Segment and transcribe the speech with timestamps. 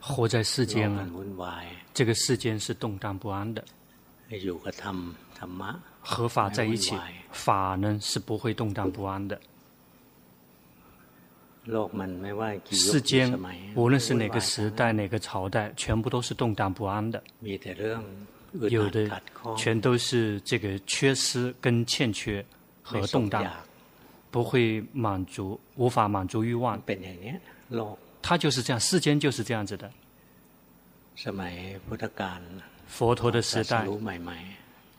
[0.00, 1.08] 活在世间啊，
[1.92, 3.64] 这个世间是动荡不安的。
[6.00, 6.94] 合法在一起，
[7.32, 9.40] 法呢是不会动荡不安的。
[12.70, 13.38] 世间
[13.74, 17.22] 无论是哪个时代、哪个朝代，全部都是动荡不安的。
[18.70, 19.20] 有的
[19.56, 22.44] 全都是这个缺失跟欠缺
[22.82, 23.44] 和动荡，
[24.30, 26.80] 不会满足，无法满足欲望。
[28.20, 29.90] 他就是这样，世间就是这样子的。
[32.86, 33.86] 佛陀的时代，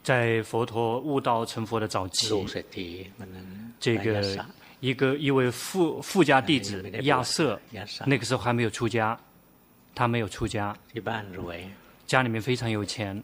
[0.04, 2.28] 在佛陀悟道成佛的早期，
[3.80, 4.46] 这个
[4.80, 7.60] 一个一位富富家弟子亚瑟，
[8.06, 9.20] 那个时候还没有出家，
[9.94, 10.76] 他没有出家，
[12.06, 13.24] 家里面非常有钱，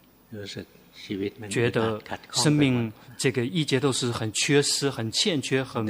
[1.48, 2.00] 觉得
[2.32, 5.86] 生命这个一节都是很缺失、很欠缺、很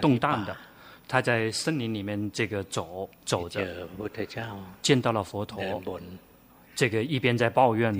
[0.00, 0.56] 动荡的。
[1.06, 3.60] 他在森林里面这个走走着，
[4.82, 5.62] 见到了佛陀，
[6.74, 7.92] 这个一边在抱怨，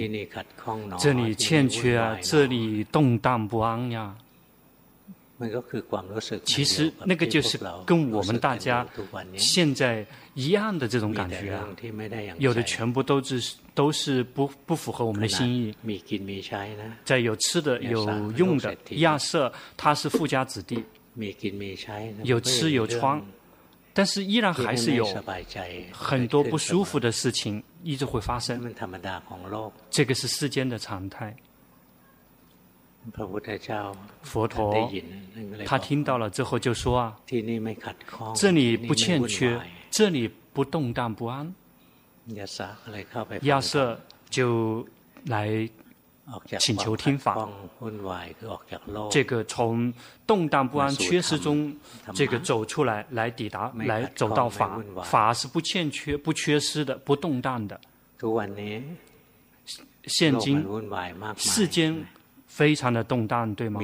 [0.99, 4.17] 这里欠缺啊，这里动荡不安呀。
[6.45, 8.87] 其实那个就是跟我们大家
[9.37, 11.69] 现在一样的这种感觉啊，
[12.39, 15.75] 有的全部都是都是不不符合我们的心意。
[17.05, 18.05] 在有吃的有
[18.37, 20.83] 用的，亚瑟他是富家子弟。
[22.23, 23.23] 有吃有穿，
[23.93, 25.07] 但是依然还是有
[25.93, 28.75] 很多不舒服的事情一直会发生。
[29.91, 31.35] 这个是世间的常态。
[34.23, 34.91] 佛陀
[35.67, 37.17] 他听到了之后就说啊，
[38.35, 41.55] 这里不欠缺，这里不动荡不安。
[43.43, 44.87] 亚瑟就
[45.27, 45.69] 来。
[46.59, 47.47] 请求听法，
[49.11, 49.93] 这个从
[50.27, 51.77] 动荡不安、缺失中，
[52.15, 54.83] 这个走出来，来抵达，来走到法。
[55.03, 57.79] 法是不欠缺、不缺失的、不动荡的。
[60.07, 60.65] 现今
[61.37, 61.95] 世间
[62.47, 63.81] 非常的动荡，对吗？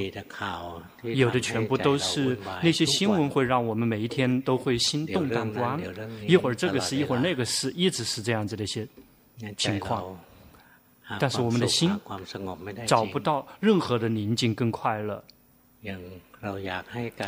[1.03, 5.79] 有的全部都是那些新闻，会让我们每一天都会心动荡不安。
[6.27, 8.89] 一会儿这个事，一会儿那个事，一直是这样子的一些
[9.59, 10.19] 情况。
[11.19, 11.91] 但是我们的心
[12.87, 15.23] 找不到任何的宁静跟快乐。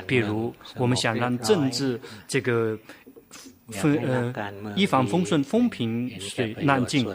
[0.06, 2.78] 比如，我们想让政治这个
[3.70, 4.32] 风呃
[4.76, 7.06] 一帆风顺、风平水浪静，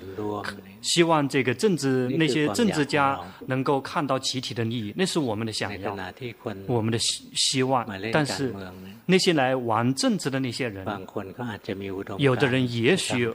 [0.82, 5.96] 希望这个政治那些政治家能够看到集体的利益，那是我们的想要，
[6.68, 7.86] 我们的希希望。
[8.12, 8.56] 但是
[9.06, 10.86] 那些来玩政治的那些人，
[12.18, 13.32] 有的人也许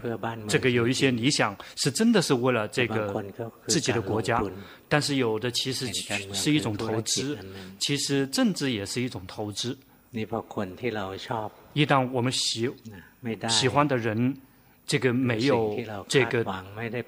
[0.48, 3.22] 这个有一些理想，是真的是为了这个
[3.66, 4.42] 自己的国家，
[4.88, 5.86] 但是有的其实
[6.32, 7.38] 是一种投资，
[7.78, 9.76] 其实政治也是一种投资。
[11.72, 12.70] 一旦我们喜
[13.48, 14.36] 喜欢的人，
[14.86, 15.76] 这个没有
[16.08, 16.44] 这个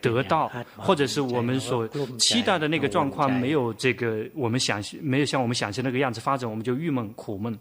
[0.00, 1.88] 得到，或者是我们所
[2.18, 7.58] 期待的那个状况没有这个我们想没有像我们想象那个样子发展，我们就郁闷苦闷。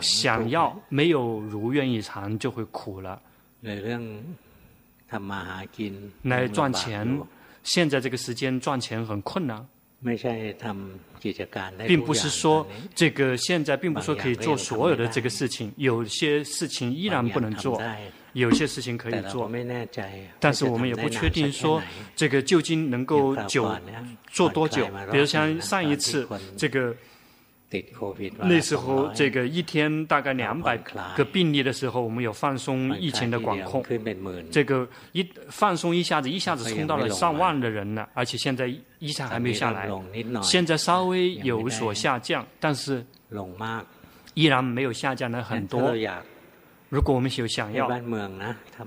[0.00, 3.20] 想要没有如愿以偿，就会苦了。
[6.22, 7.20] 来赚钱，
[7.62, 9.66] 现在这个时间赚钱很困难。
[11.86, 17.82] 并不是说这个现在，并不是说可以做所有的这个事情，有些事情依然不能做，
[18.34, 19.50] 有些事情可以做，
[20.38, 21.82] 但是我们也不确定说
[22.14, 23.74] 这个究竟能够久
[24.30, 24.86] 做多久。
[25.10, 26.94] 比如像上一次这个。
[28.38, 30.76] 那时候，这个一天大概两百
[31.16, 33.84] 个病例的时候，我们有放松疫情的管控。
[34.50, 39.88] 这个一放松一下子，一下子冲到了上万的人了，而且现在一下还没有下来。
[40.42, 43.04] 现在稍微有所下降，但是
[44.34, 45.92] 依然没有下降了很多。
[46.90, 47.90] 如果我们有想要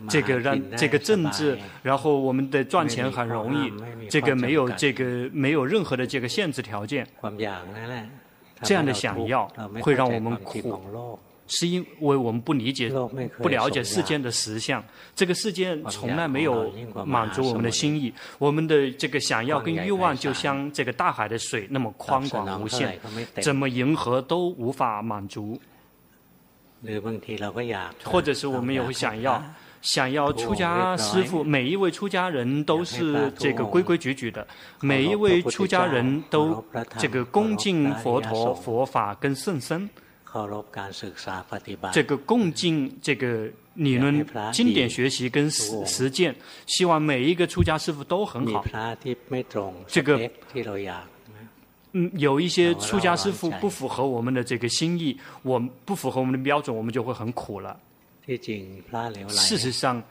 [0.08, 3.74] 这个让这个政治，然后我们的赚钱很容易，
[4.08, 7.06] 这个没有这个没有任何的这个限制条件。
[8.64, 9.48] 这样的想要
[9.82, 12.90] 会让我们苦，是因为我们不理解、
[13.38, 14.84] 不了解世间的实相。
[15.16, 16.72] 这个世间从来没有
[17.06, 23.00] 满足我们的心意，我们的这个想要跟欲望就像这个大海的水那么宽广无限，
[23.42, 25.60] 怎么迎合都无法满足。
[28.04, 29.44] 或者是我们也会想要。
[29.82, 34.46] 想要出家师傅，每一位出家人都是这个规规矩矩的，
[34.82, 36.64] 每一位出家人都
[36.98, 39.90] 这个恭敬佛陀、佛法跟圣僧，
[41.94, 46.36] 这个恭敬这个理论经典学习跟实实践，
[46.66, 48.66] 希望每一个出家师傅都很好。
[49.88, 50.30] 这个
[51.94, 57.80] 嗯，有一些出家师傅不符合我们的这个心意，我们不符合我们的标准，我们就会很苦了。
[59.30, 60.04] 事实上，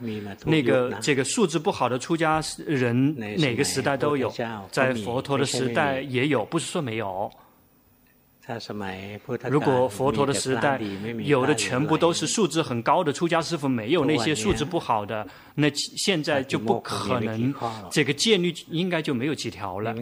[0.44, 4.32] 那个这个素质不好的出家人，哪个时代都有，
[4.70, 7.30] 在佛陀的时代也有，不是说没有。
[9.48, 10.81] 如果佛陀的时代
[11.25, 15.26] 有的全部都是素质很高的出家师傅，没有那些素质不好的，
[15.56, 17.52] 那现在就不可能，
[17.90, 19.93] 这个戒律应该就没有几条了。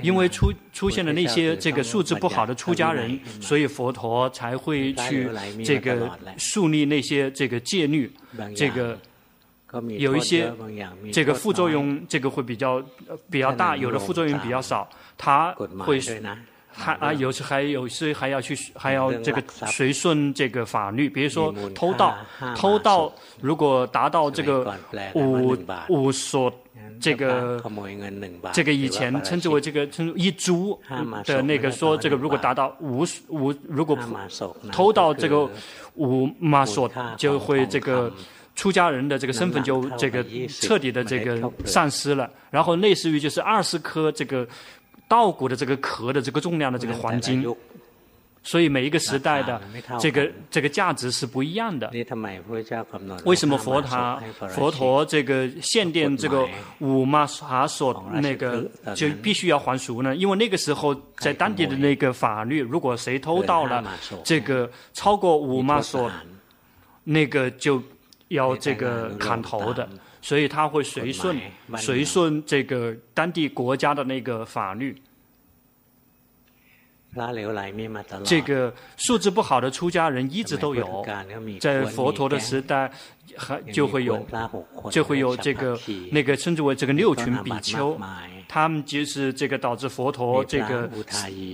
[0.00, 5.28] 因为出出现了那些这个素质不好的出家人，所以佛陀才会去
[5.64, 6.08] 这个
[6.38, 8.08] 树立那些这个戒律，
[8.54, 8.96] 这个
[9.98, 10.52] 有一些
[11.12, 12.80] 这个副作用，这个会比较
[13.28, 14.88] 比较大，有的副作用比较少，
[15.18, 16.00] 他会。
[16.76, 22.16] 还啊，有时还有时还要去，还要这个随顺这个法律，比如说偷盗，
[22.56, 24.76] 偷盗如果达到这个
[25.14, 25.56] 五
[25.88, 26.52] 五所
[27.00, 27.62] 这个
[28.52, 30.78] 这个以前称之为这个称一株
[31.24, 33.96] 的那个说这个如果达到五五如果
[34.72, 35.48] 偷盗这个
[35.94, 38.12] 五马所就会这个
[38.56, 44.46] 出家人的这个身份就这个彻底的这个丧失了，然后类似于就是二十颗这个。
[45.14, 47.46] 稻谷的这个壳的这个重量的这个黄金，
[48.42, 49.60] 所以每一个时代的
[50.00, 51.88] 这个这个价值是不一样的。
[53.24, 54.20] 为什么佛塔
[54.50, 56.44] 佛陀这个限定这个
[56.80, 60.16] 五马哈所那个就必须要还俗呢？
[60.16, 63.84] 因为那个时候在当地的那个法律，如果谁偷盗了
[64.24, 66.10] 这个超过五马所，
[67.04, 67.80] 那个就
[68.28, 69.88] 要这个砍头的。
[70.24, 71.38] 所以他会随顺
[71.76, 74.96] 随顺这个当地国家的那个法律。
[78.24, 81.06] 这个素质不好的出家人一直都有，
[81.60, 82.90] 在佛陀的时代
[83.36, 84.26] 还就会有，
[84.90, 85.78] 就会有这个
[86.10, 87.98] 那个称之为这个六群比丘。
[88.46, 90.88] 他们就是这个导致佛陀这个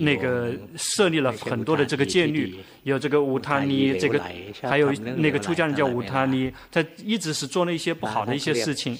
[0.01, 4.21] 那个设立了很多的这个戒律，有这个五他尼，这个
[4.61, 8.95] 还有那个出家人叫五他尼，他一直是做了一些不好的一些事情。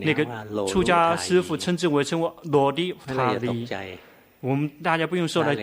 [0.00, 0.26] 那个
[0.66, 3.68] 出家师傅称之为称为罗迪塔尼。
[4.42, 5.54] 我们大家不用受到，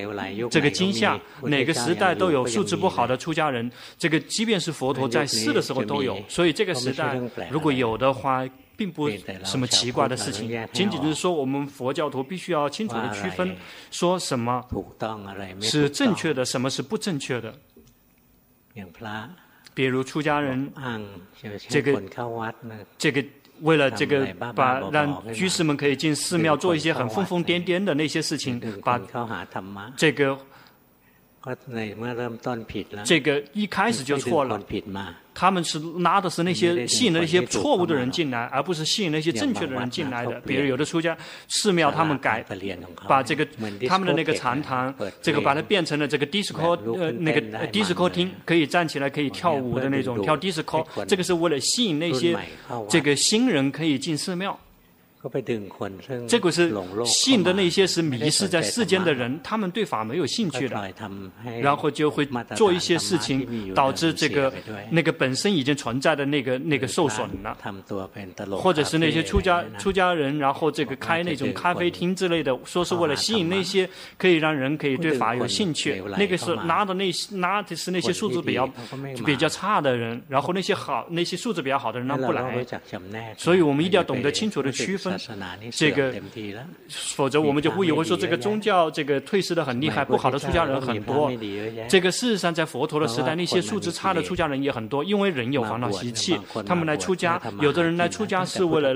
[0.50, 7.22] 这个惊吓，哪个时代都有素质不好的出家人，这个即便是佛陀在世的时候都有，所以这个时代
[7.52, 8.44] 如果有的话。
[8.80, 9.10] 并不
[9.44, 13.54] 什么奇怪的事情，仅仅是说我们佛教徒必须要清楚的区分，
[13.92, 14.66] 说什么
[15.60, 17.54] 是正确的，什么是不正确的。
[19.74, 20.72] 比如出家人，
[21.68, 22.02] 这个
[22.98, 23.22] 这个
[23.62, 29.00] 为了这个把让居士们可以进寺庙做一些很疯疯癫癫的那些事情，把
[29.96, 30.38] 这个
[33.04, 34.60] 这个一开始就错了。
[35.32, 40.38] 他们是拉的是那些吸引那些错误的人进来，而不是吸引那些正确的人进来的。
[40.42, 41.18] 比如有的出家
[41.48, 42.44] 寺庙，他们改
[43.08, 43.48] 把这个
[43.88, 52.38] 他们的那个禅堂，这个把它变成了这个 disco 呃那个 disco 厅，可以站起来可以跳舞的那种跳 disco，这个是为了吸引那些
[52.90, 54.60] 这个新人可以进寺庙。
[56.28, 56.74] 这个是
[57.06, 60.94] 吸引的那些是迷失在世间的人，他们对法没有兴趣的，
[61.62, 62.26] 然后就会
[62.56, 64.54] 做一些事情，导致这个
[64.90, 67.58] 那个本身已经存在的那个那个受损了，
[68.58, 78.66] 或者是那些出家出家人，然后这个开那种咖啡厅之类的，说是为了吸引那些可以让人可以对法有兴趣，那个是拉的那些拿的是那些素质比较
[79.26, 82.66] 比较差的人，然后那些好那些素质比较好的人他不来，
[83.38, 85.09] 所以我们一定要懂得清楚的区分。
[85.72, 86.14] 这个，
[87.16, 91.32] 否则我们就误以为说这个宗教这个退失的很厉害，不好的出家人很多。
[91.88, 98.96] 这个事实上在佛陀的时代，那些素质差的出家人也很多，因为人有烦恼习气，他们来出家，有的人来出家是为了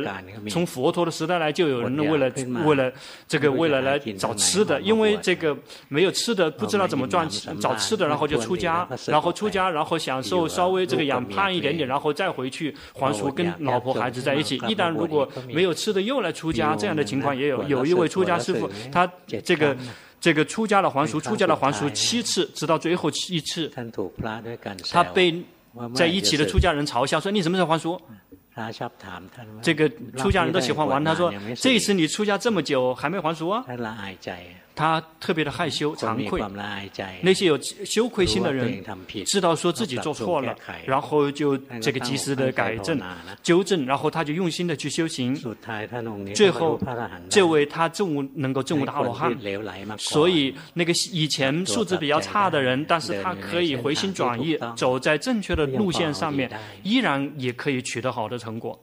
[0.50, 2.32] 从佛陀的时代来就有人为了
[2.65, 2.91] 为了
[3.27, 5.55] 这个为了来找吃的，因为这个
[5.88, 7.27] 没有吃的不知道怎么赚
[7.60, 14.55] 找吃的，然后就出家，然后出家然后享受稍微这个养胖一点点，然后再回去还俗跟老婆孩子在一起。
[14.67, 19.10] 一旦如果没有吃的又来出家这样的情况也有，有一位出家师傅，他
[19.43, 19.75] 这个
[20.19, 23.72] 这个出家了还俗，出家了还俗七次，直到最后一次，
[24.91, 25.43] 他被
[25.95, 28.00] 在一起的出家人嘲笑说：“你什么时候还俗？”
[29.63, 33.63] 这个出家人都喜欢玩，他说：“这一次你出家这么久还没还俗啊？”
[34.75, 36.41] 他特别的害羞、惭愧。
[37.21, 38.83] 那些有羞愧心的人，
[39.25, 42.99] 知道说自己做错了，然后就这个及时的改正、
[43.41, 45.35] 纠正，然后他就用心的去修行。
[46.33, 46.79] 最后，
[47.29, 49.31] 这位他证悟能够证悟大罗汉。
[49.97, 56.49] 所以，那个以前素质比较差的人，但是他可以回心转意，走在正确的路线上面，
[56.83, 58.79] 依然也可以取得好的成果。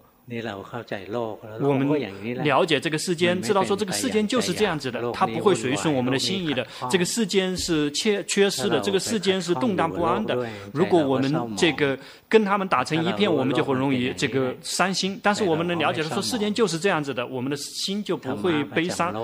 [1.61, 6.67] 我们了解这个世间，知道说这个世间就是这样子的，它不会随顺我们的心意的。
[6.89, 10.49] 这个世间是缺缺失的，这个世间是动荡不安的。
[10.73, 15.19] 如果我们这个跟他们打成一片，我们就很容易这个伤心。
[15.23, 19.15] 但是我们能了解说世间就是这样子的，我们的心就不会悲伤。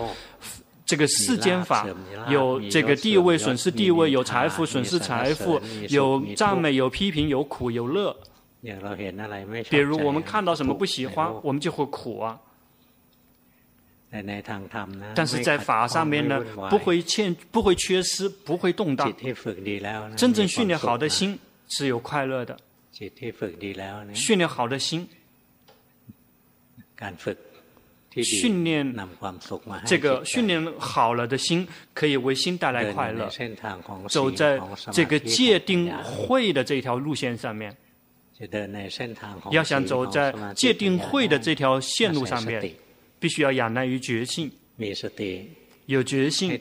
[0.85, 1.87] 这个世间法
[2.29, 8.17] 有这个地位损失地位，有财富损失财富，有赞美有批评，有苦有乐。
[9.70, 12.38] 比如我们看到什么不喜欢，我们就会苦啊。
[15.14, 19.12] 但是在法上面呢，不会欠，不会缺失，不会动荡。
[20.16, 22.56] 真正训练好的心是有快乐的。
[24.14, 25.06] 训练好的心，
[28.23, 28.94] 训练
[29.85, 33.28] 这个训练好了的心，可以为心带来快乐。
[34.08, 34.58] 走在
[34.92, 37.76] 这个界定会的这条路线上面。
[39.50, 42.75] 要想走在戒定慧的这条线路上面，
[43.19, 44.50] 必须要仰赖于觉性，
[45.87, 46.61] 有觉性，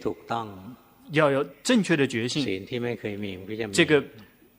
[1.12, 2.66] 要有正确的觉性。
[3.74, 4.04] 这个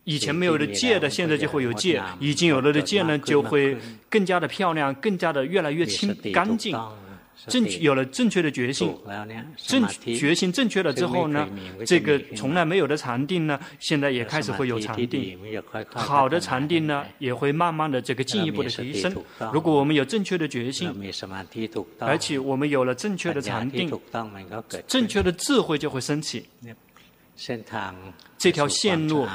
[0.04, 3.76] 以前没有的戒的，现在就会有戒；已经有了的戒呢，就会
[4.10, 6.76] 更加的漂亮，更加的越来越清干净。
[7.48, 8.92] 正确有了正确的决心，
[9.56, 11.46] 正决心正确了之后呢，
[11.84, 15.38] 这个从来没有的禅定呢，现在也开始会有禅定。
[15.94, 19.14] 好的禅定呢，也会慢慢的这个进一步的提升。
[19.52, 20.90] 如果我们有正确的决心，
[21.98, 23.90] 而且我们有了正确的禅定，
[24.86, 26.46] 正确的智慧就会升起。
[28.38, 29.26] 这条线路，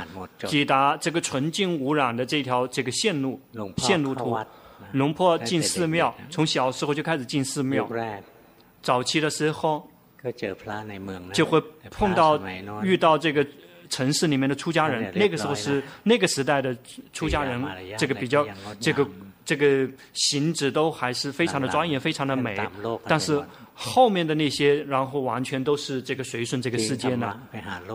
[0.47, 3.39] 抵达这个纯净无染的这条这个线路，
[3.77, 4.37] 线路图。
[4.93, 7.89] 龙坡进寺庙，从小时候就开始进寺庙。
[8.81, 9.87] 早期的时候，
[11.33, 12.39] 就会碰到
[12.83, 13.45] 遇到这个
[13.89, 15.13] 城市里面的出家人。
[15.15, 16.75] 那个时候是那个时代的
[17.13, 17.63] 出家人，
[17.97, 18.45] 这个比较
[18.79, 19.07] 这个
[19.45, 22.59] 这个行止都还是非常的庄严，非常的美。
[23.05, 23.41] 但是
[23.73, 27.39] 后面的那些，然后完全都是这个随顺这个世间了，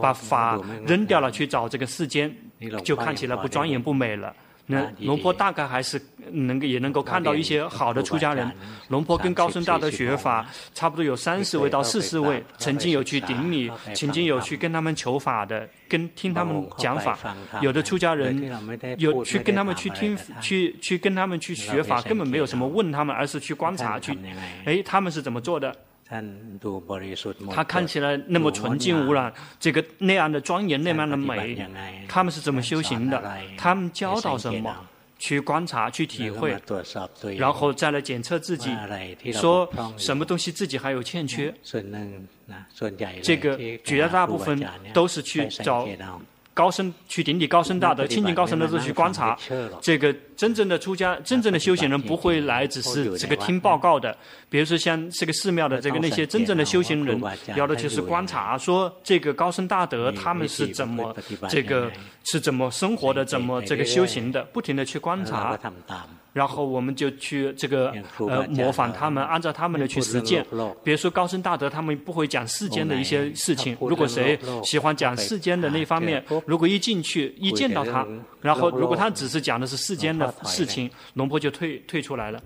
[0.01, 2.33] 把法扔掉了去找这个世间，
[2.85, 4.35] 就看起来不庄严不美了。
[4.67, 6.01] 那龙坡大概还是
[6.33, 8.51] 能够也能够看到一些好的出家人。
[8.89, 17.19] 龙坡跟高僧大德学法，差不多有三十位到四十位，曾经有去顶礼，曾经有去跟他们求法的，跟听他们讲法。
[17.61, 18.37] 有的出家人
[18.99, 24.19] 有去跟他们去听，去去跟他们去学法，根本没有什么问他们，而是去观察去，
[24.65, 25.75] 哎，他们是怎么做的？
[27.53, 31.59] 他看起来那么纯净无染，这个那样的庄严，那样的美，
[32.09, 33.23] 他们是怎么修行的？
[33.59, 34.75] 他们教导什么？
[35.19, 36.55] 去观察，去体会，
[37.39, 38.71] 然后再来检测自己，
[39.33, 41.53] 说什么东西自己还有欠缺。
[43.23, 45.89] 这个绝大部分都是去找。
[46.57, 49.37] 高僧去顶礼高僧大德，亲近高僧的时候去观察，
[49.83, 54.17] 这个真正的出家、真正的修行人不会来只是这个听报告的。
[54.49, 57.21] 比如说像这个寺庙的这个那些真正的修行人，
[57.57, 61.15] 要的就是观察，说这个高僧大德他们是怎么
[61.51, 61.93] 这个
[62.25, 65.59] 是怎么生活的，怎么这个修行的，不停的去观察。
[66.37, 70.45] 然后我们就去这个呃模仿他们，按照他们的去实践。
[70.85, 73.75] 比如说高僧大德，他们不会讲世间的一些事情。
[73.81, 78.07] 如果谁喜欢讲世间的那方面，如果一进去一见到他，
[78.43, 82.39] 然后如果他只是讲的是世间的事情，龙婆就退退出来了。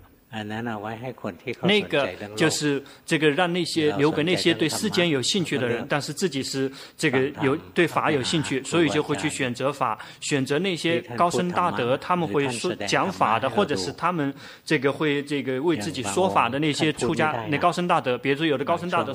[1.62, 14.32] 那个就是这个让那些留给那些对世间有兴趣的人，但是自己是这个有对法有兴趣，所以就会去选择法，选择那些高僧大德，他们会说讲法的，或者是他们
[14.64, 19.12] 这个会这个为自己说法的那些出家那高僧大德，比如说有的高僧大德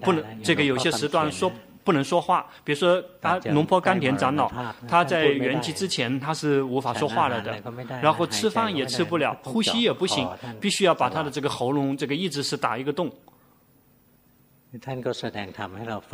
[0.00, 1.52] 不能这个有些时段说。
[1.84, 4.50] 不能说话，比如说他龙坡甘田长老，
[4.88, 7.62] 他在圆寂之前他是无法说话了的，
[8.00, 10.26] 然后吃饭也吃不了，呼吸也不行，
[10.58, 13.12] 必须要把他的这个喉咙这个一直是打一个洞。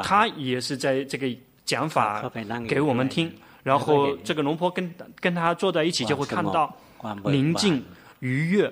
[0.03, 1.29] 他也是在这个
[1.65, 2.29] 讲法
[2.69, 6.77] 给我们听，然后这个龙坡跟跟他坐在一起就会看到
[7.25, 7.83] 宁静
[8.19, 8.71] 愉悦，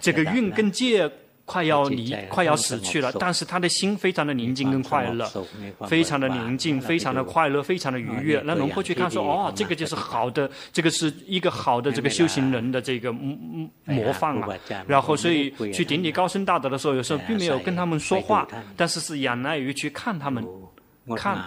[0.00, 1.10] 这个运跟界。
[1.48, 5.26] 快要离，快要死去了，但是他的心非常的宁静跟快乐，
[5.88, 8.42] 非常的宁静，非常的快乐，非常的愉悦。
[8.44, 13.34] 那农夫去看说，哦，这个就是好的，这个是一个好的这个修行人的这个模
[13.86, 14.48] 模范啊。
[14.86, 20.44] 然后所以去顶礼高僧大德的时候，有时候并没有跟他们说话，但是是仰赖于去看他们，
[21.16, 21.38] 看。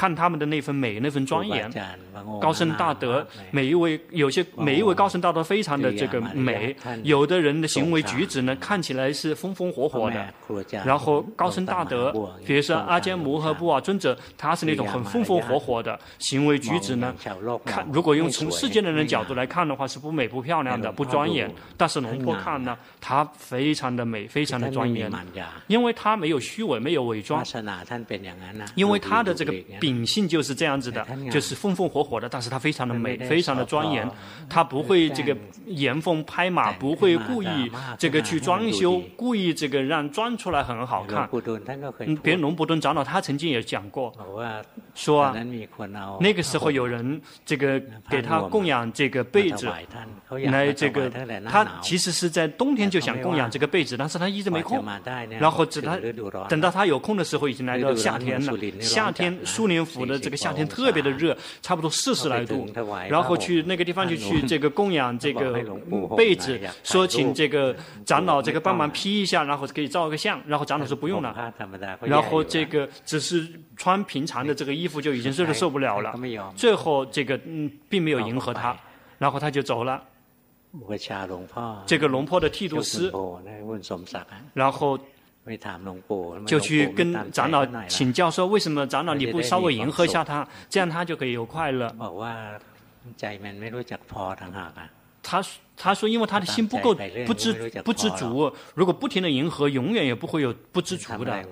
[0.00, 1.70] 看他们的那份美、那份庄严。
[2.40, 10.26] 高深大德，每一位有些每一位高深大德非常的这个美，有的人的行为举止呢，看起来是风风火火的。
[10.86, 12.10] 然后高深大德，
[12.46, 17.14] 比如说阿姜摩诃布啊尊者，他是那种很风风火火的行为举止呢。
[17.66, 21.50] 看，如果用从世间的人角度来看的话，是不美、不漂亮的、不庄严。
[21.76, 25.12] 但是龙婆看呢，他非常的美，非常的庄严，
[25.66, 27.44] 因为他没有虚伪，没有伪装。
[28.74, 34.08] 因为他的这个秉性就是这样子的，就是风风火火的，但是他非常的美，非常的庄严，
[34.48, 41.28] 他不会这个沿风拍马，不会故意这个去装修，故意这个让装出来很好看。
[41.98, 44.12] 嗯，别人龙伯顿长老他曾经也讲过，
[44.94, 45.34] 说啊，
[46.20, 49.68] 那个时候有人这个给他供养这个被子，
[50.50, 51.10] 来这个
[51.48, 54.84] 他其实是在冬天就想供养这个被子，但是他一直没空，
[55.38, 55.98] 然后等他
[56.48, 58.52] 等到他有空的时候，已经来到夏天了。
[58.80, 62.66] 夏天苏林府的这个夏天特别的热，差不多四十来度。
[63.08, 65.64] 然后去那个地方就去这个供养这个
[66.16, 67.74] 被子，说请这个
[68.04, 70.40] 长老这个帮忙披一下，然后可以照个相。
[70.46, 71.54] 然后长老说不用了，
[72.02, 76.12] 然后这个只是穿平常的这个衣服就已经热的受不了了。
[76.56, 78.76] 最后这个嗯并没有迎合他，
[79.18, 80.02] 然后他就走了。
[81.86, 83.10] 这个龙坡的剃度师，
[84.52, 84.98] 然后。
[86.46, 91.94] 就去跟长老请教说，为什么长老你不稍微迎合一下他，这样他就可以有快乐。
[95.22, 95.42] 他。
[95.82, 96.94] 他说：“因为他的心不够
[97.26, 101.42] 不知不知足，如果不停的迎合，永远也不会有不知足的。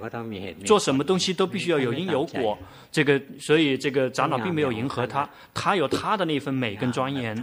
[0.66, 2.58] 做什么东西都必须要有因有果。
[2.92, 7.42] 这个，所以这个长老并没有迎合他，他有他的那份美跟庄严，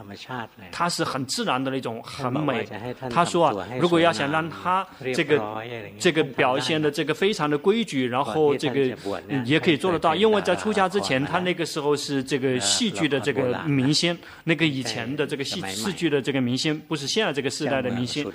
[0.72, 2.68] 他是很自然的那种很美。
[3.10, 5.64] 他说啊，如果要想让他这个
[6.00, 8.96] 这个表现的这个非常的规矩，然后这个
[9.44, 18.26] 也可以做得到，因为在出家之前，他那个时候是这个戏剧的这个明星，那个以前的这个戏 戏剧的这个明星。”不是现在这个时代的明星，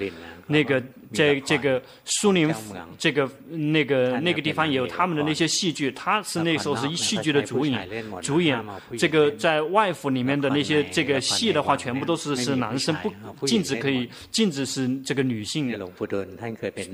[0.47, 0.83] 那个
[1.13, 2.53] 在这个苏宁
[2.99, 7.89] 这个那个那个地方也有他们的那些戏剧，他是那时候是戏剧的主演，
[8.23, 8.59] 主演
[8.99, 12.97] 这个在外府里面的那些这个戏的话，全部都是是男生，
[13.39, 15.71] 不禁止可以禁止是这个女性。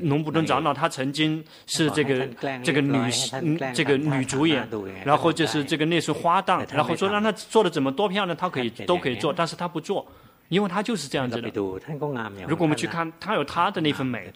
[0.03, 2.27] 龙布顿长老他曾经是这个
[2.63, 2.99] 这个女
[3.75, 4.69] 这个女主演，
[5.05, 10.07] 然后就是这个那是花旦，然后说让他做的怎么多漂亮，他可以都可以做，但是他不做。
[10.49, 11.51] 因为他就是这样子的。
[12.47, 14.33] 如果我们去看，他有他的那份美，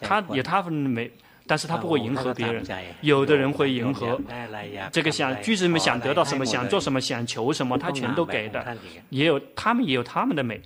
[0.00, 1.10] 他有他份美，
[1.46, 2.64] 但是他不会迎合别人。
[3.02, 4.18] 有的人会迎合，
[4.90, 8.76] 这个想居士们想得到什么，想做什么，想求什么，他全都给的。
[9.10, 10.60] 也有他们也有他们的美。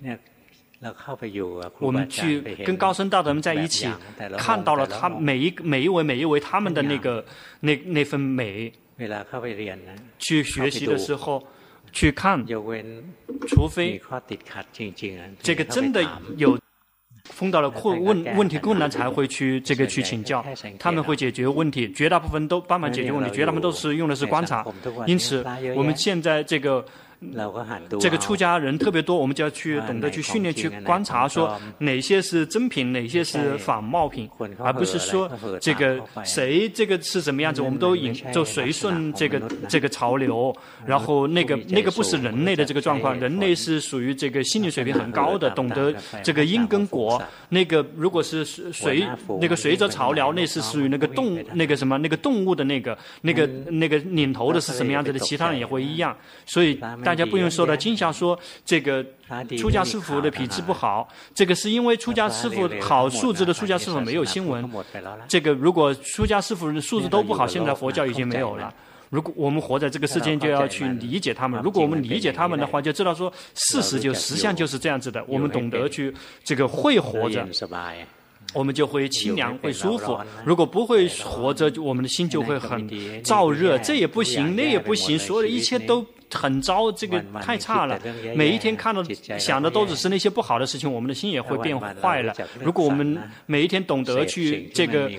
[1.79, 3.89] 我们去跟高僧大德们在一起，
[4.37, 7.25] 看到了他每一每一位每一位他们的那个
[7.59, 8.71] 那那份美。
[10.17, 11.45] 去学习的时候。
[11.91, 12.45] 去看，
[13.47, 14.01] 除非
[15.41, 16.03] 这个真的
[16.37, 16.57] 有
[17.37, 20.45] 碰到了困问 问题困难，才会去这个去请教，
[20.79, 24.65] 他们会解决问题，绝大部分都帮忙解决问题，绝大部分都是用的是观察，
[25.05, 25.43] 因此
[25.75, 26.85] 我们现在这个。
[27.99, 35.27] 这个出家人特别多，我们就要去懂得去训练、去观察，说哪些是真品，哪些是仿冒品，而不是说
[35.59, 45.91] 这个谁这个是什么样子，我们都引就随顺这个这个潮流，然后那个那个不是人类的这个状况，人类是属于这个心理水平很高的，懂得
[46.23, 47.19] 这个因跟果。
[47.49, 49.03] 那个如果是随
[49.41, 56.79] 那个随着潮流，那是属于那个动那个什么那个动物的那个那个那个领头的是什么样子的，其他人也会一样，所以。
[57.07, 59.01] 大家不用说的，经常说这个
[59.57, 64.69] 出家师傅的品质不好，这个是因为出家师傅好素质的出家师傅没有新闻。
[65.27, 68.73] 这个如果出家师傅的素质都不好，现在佛教已经没有了。
[69.09, 71.61] 如果我们活在这个世间，就要去理解他们。
[71.63, 75.23] 如果我们理解他们的话，就知道说事实就实相就是这样子的。
[75.29, 77.47] 我们懂得去这个会活着，
[78.53, 80.17] 我们就会清凉会舒服。
[80.45, 82.89] 如果不会活着，我们的心就会很
[83.23, 86.05] 燥热，这也不行，那也不行，所有的一切都。
[86.29, 87.97] 很糟，这个太差了。
[88.35, 89.01] 每一天看到
[89.39, 92.35] 想的都只是那些不好的事情，我们的心也会变坏了。
[92.61, 95.09] 如果我们每一天懂得去这个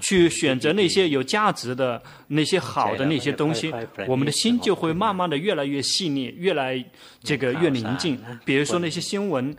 [0.00, 3.72] 去选择那些有价值的、那些好的那些东西，
[4.08, 6.84] 我们的心就会慢慢的越来越细腻，越来
[7.22, 8.18] 这个越宁静。
[8.44, 9.56] 比如说那些新闻。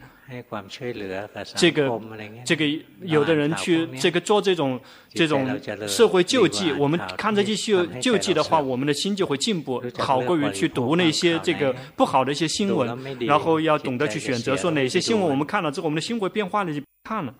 [1.55, 2.01] 这个
[2.45, 2.65] 这个
[3.01, 4.79] 有的人去这个做这种
[5.13, 12.97] 这种社会救济，我们看着这些救救济的话，我们的心就会进步，好过于去读那些这个不好的一些新闻。
[13.19, 16.73] 然后要懂得去选择，说哪些新闻我们看了之后，我们的心会变化的。
[17.03, 17.31] 看了，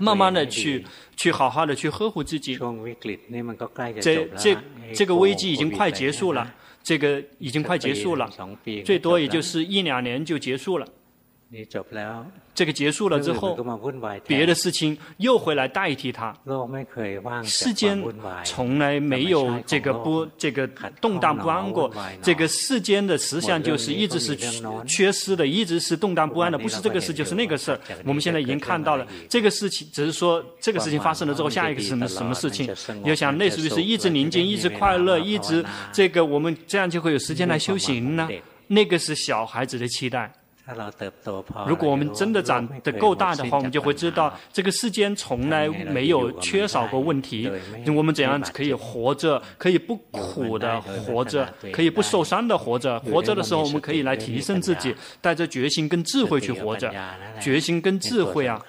[0.00, 0.82] 慢慢的去
[1.16, 2.58] 去好好的去呵护自己。
[4.00, 4.56] 这这
[4.94, 6.50] 这个危机已经快结束了，
[6.82, 8.30] 这个已经快结束了，
[8.86, 10.86] 最多也就是一两年就结束了。
[12.54, 13.56] 这个结束了之后，
[14.26, 16.34] 别的事情又会来代替它。
[17.44, 18.02] 世间
[18.44, 20.66] 从来没有这个不这个
[21.00, 21.92] 动荡不安过。
[22.22, 24.34] 这个世间的实相就是一直是
[24.86, 27.78] 缺失的，一直是动荡不安的，不是这个事就是那个事。
[28.04, 32.66] 我们现在已经看到了这个事情，只是说这个事情发生了之后，下一个是什么什么事情？
[33.02, 35.62] 你要想，类似于是一直宁静，一直快乐，一直
[35.92, 38.26] 这个我们这样就会有时间来修行呢？
[38.68, 40.32] 那个是小孩子的期待。
[41.66, 47.50] 如果我们真的长得够大的话，我们就会知道，这个世间从来没有缺少过问题。
[47.94, 52.98] 我们怎样可以活着，可以不苦的活着，可以不受伤的活着。
[53.00, 56.92] 活着的时候，我们可以来提升自己，带着决心跟智慧去活着。
[57.40, 58.60] 决心跟智慧啊。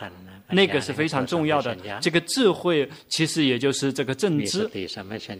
[0.53, 4.69] 那个是非常重要的，这个智慧其实也就是这个正知，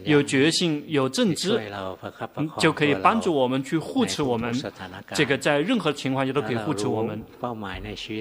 [0.04, 1.60] 有觉性、有正知，
[2.58, 4.52] 就可以帮助我们去护持我们。
[5.14, 7.22] 这个在任何情况下都可以护持我们。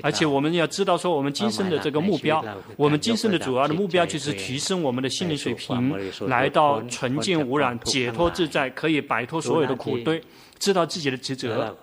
[0.01, 2.43] 而且我们要知道说，我们今生的这个目标，
[2.77, 5.93] 我们今生的主要的目标就是提升我们的心灵水平，
[6.27, 10.21] 来到纯净无染、解脱自在，可以摆脱所有的苦堆，
[10.59, 11.75] 知道自己的职责。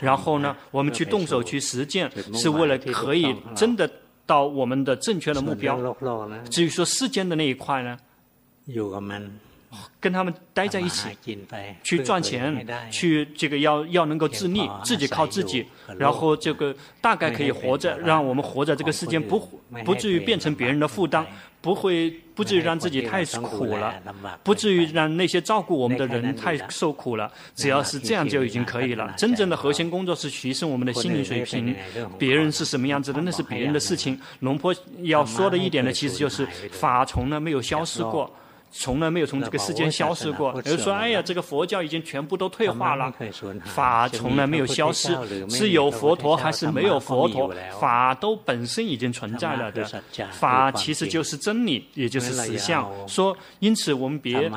[0.00, 3.90] 然后呢，我们去动手去实践，是为了可以真的
[4.26, 5.94] 到我们的正确的目标。
[6.50, 7.98] 至于说世间的那一块呢，
[10.00, 11.08] 跟他们待在一起，
[11.82, 15.66] 去赚钱，去这个要要能够自立，自己靠自己，
[15.98, 19.38] 然后这个大概可以活着，让我们活在这个世间不
[19.84, 21.26] 不至于变成别人的负担。
[21.62, 23.94] 不会，不至于让自己太苦了，
[24.42, 27.30] 不至于让那些照顾我们的人太受苦了。
[27.54, 29.14] 只要是这样就已经可以了。
[29.16, 31.72] 真正的核心工作是提升我们的心理水平。
[32.18, 34.20] 别人是什么样子的，那是别人的事情。
[34.40, 38.28] 龙坡要说的一点呢，其实就是法从来没有消失过。
[38.72, 40.50] 从来没有从这个世间消失过。
[40.62, 43.12] 比如说，哎呀，这个佛教已经全部都退化了，
[43.66, 45.14] 法从来没有消失，
[45.50, 49.86] 是有佛陀还是没有佛陀，法都本身已经存在了的。
[50.30, 52.90] 法其实就是真理，也就是实相。
[53.06, 54.50] 说，因此我们别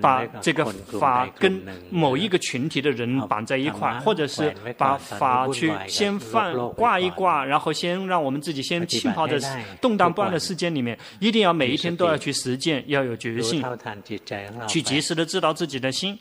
[0.00, 0.66] 把这个
[1.00, 13.29] 法跟某一个群体的人绑在一块，或者是把法去先放挂一挂，然后先让我们自己先浸泡在动荡不安的世间里面，一定要每一天都要去实践，要有决。
[13.34, 13.64] 觉性，
[14.68, 16.18] 去及时的知道自己的心。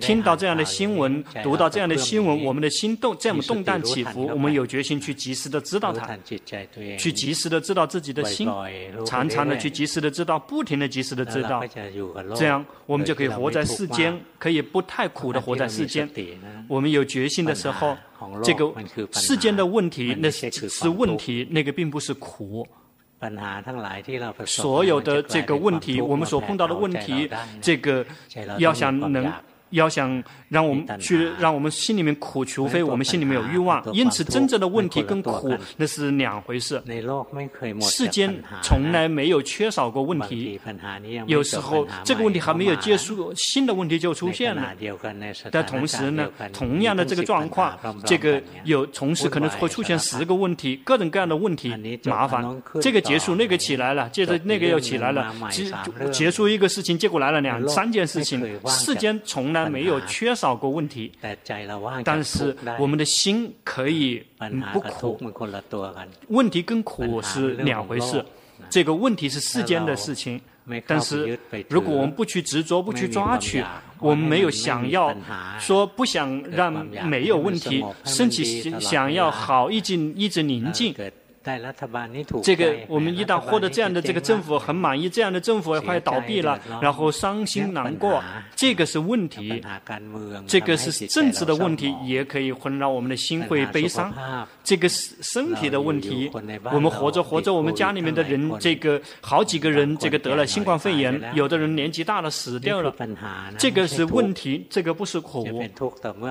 [0.00, 6.16] 听到这样的新闻，读到这样的新闻，我们的心动这么动荡起伏，我们有决心去及时的知道它，
[6.98, 8.48] 去及时的知道自己的心，
[9.04, 11.62] 常常的去及时的知道，不停的及时的知道，
[12.34, 16.08] 这样我们就可以活在世间，可以不太苦的活在世间。
[16.66, 17.94] 我们有决心的时候，
[18.42, 18.72] 这个
[19.12, 22.66] 世间的问题那是是问题，那个并不是苦。
[24.46, 27.30] 所有的这个问题，我们所碰到的问题，
[27.60, 28.04] 这个
[28.58, 29.30] 要想能。
[29.72, 33.82] 要想让我们去让我们心里面苦，除非我们心里面有欲望。
[33.92, 36.82] 因此，真正的问题跟苦那是两回事。
[37.80, 38.32] 世间
[38.62, 40.60] 从来没有缺少过问题，
[41.26, 44.74] 有时候这个问题还没有结束，新的问题就出现了。
[45.50, 52.44] 但同时呢，同样的这个状况，这个有同时可能会出现十个问题，各种各样的问题麻烦。
[52.80, 55.72] 这个结束，那个起来了，接着那个又起来了，结
[56.10, 58.46] 结束一个事情，结果来了两三件事情。
[58.66, 59.61] 世间从来。
[59.70, 61.12] 没有缺少过问题，
[62.04, 64.22] 但是我们的心可以
[64.72, 65.18] 不苦。
[66.28, 68.24] 问题跟苦是两回事，
[68.70, 70.40] 这个问题是世间的事情，
[70.86, 73.64] 但是如果我们不去执着，不去抓取，
[73.98, 75.14] 我们没有想要
[75.58, 76.72] 说不想让
[77.06, 80.94] 没有问题，升起想要好，一直一直宁静。
[82.42, 88.22] 这个我们一旦获得这样的这个政府很满意，这样的政府快倒闭了，然后伤心难过，
[88.54, 89.62] 这个是问题。
[90.46, 94.12] 这个是政治的问题，也可以混乱我们的心，会悲伤。
[94.62, 96.30] 这个是身体的问题，
[96.72, 102.94] 我们活着活着，我们家里面的人，这个好几个人，这个得了新冠肺炎，有的人年纪大了死掉了，
[103.58, 105.44] 这个是问题，这个不是苦。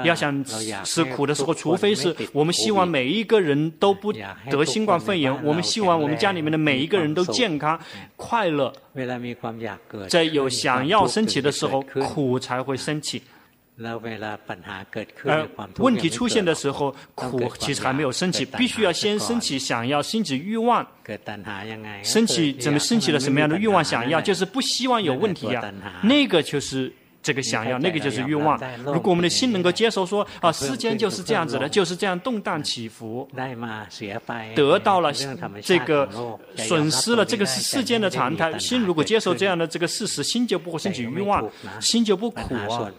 [0.05, 0.43] 要想
[0.85, 5.00] 吃苦的时候，除非是我们希望每一个人都不得新冠。
[5.01, 7.79] 肺炎，我们希望我们家里面的每一个人都健康、
[8.15, 8.71] 快乐。
[10.07, 13.21] 在有想要升起的时候，苦才会升起。
[13.83, 20.85] 而问题出现的时候，苦其实还没有升起，必须要先升起想要升起欲望。
[22.03, 23.83] 升起怎么升起了什么样的欲望？
[23.83, 28.59] 想要就是不希望有问题啊，那个就是这个想要，那个就是欲望。
[28.85, 33.29] 如果我们的心能够接受说啊，世间就是这样子的，就是这样动荡起伏，
[34.55, 35.13] 得到了
[35.61, 36.09] 这个
[36.55, 38.57] 损失了，这个是世间的常态。
[38.57, 41.47] 心如果接受这样的这个事实，心就不会升起欲望，
[41.79, 42.91] 心就不苦啊。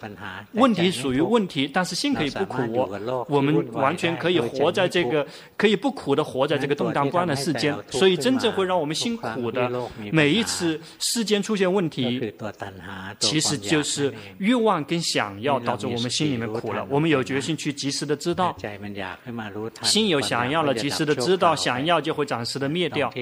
[0.52, 2.88] 问题属于问题，但是心可以不苦。
[3.28, 7.74] 我们完全可以活在这个可以不苦的活在这个动荡不安的世间。
[7.90, 9.68] 所以真正会让我们辛苦的
[10.12, 12.32] 每一次世间出现问题，
[13.18, 14.12] 其实就是。
[14.38, 18.57] 欲望跟想要导致我们心里面苦了，我们有决心去及时的知道，
[19.83, 23.12] 心有想要了，及时的知道，想要就会暂时的灭掉，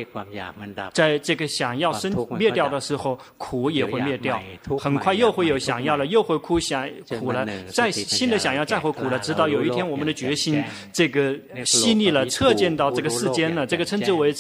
[0.93, 4.41] 在这个想要生灭掉的时候，苦也会灭掉，
[4.79, 14.35] 很快又会有想要了，又会哭想苦了，再新的想要再会苦了，直到有一天我们的决心这个细腻了，彻见到这个世间了，这个称之为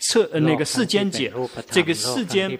[0.00, 1.32] 彻那个世间解，
[1.70, 2.58] 这个世间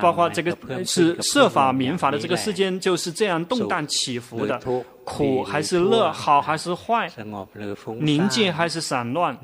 [0.00, 2.73] 包括这个是设法民法的这个世间。
[2.78, 4.60] 就是这样动荡起伏的。
[5.04, 7.10] 苦还是乐，好还是坏，
[8.00, 9.36] 宁静还是散乱，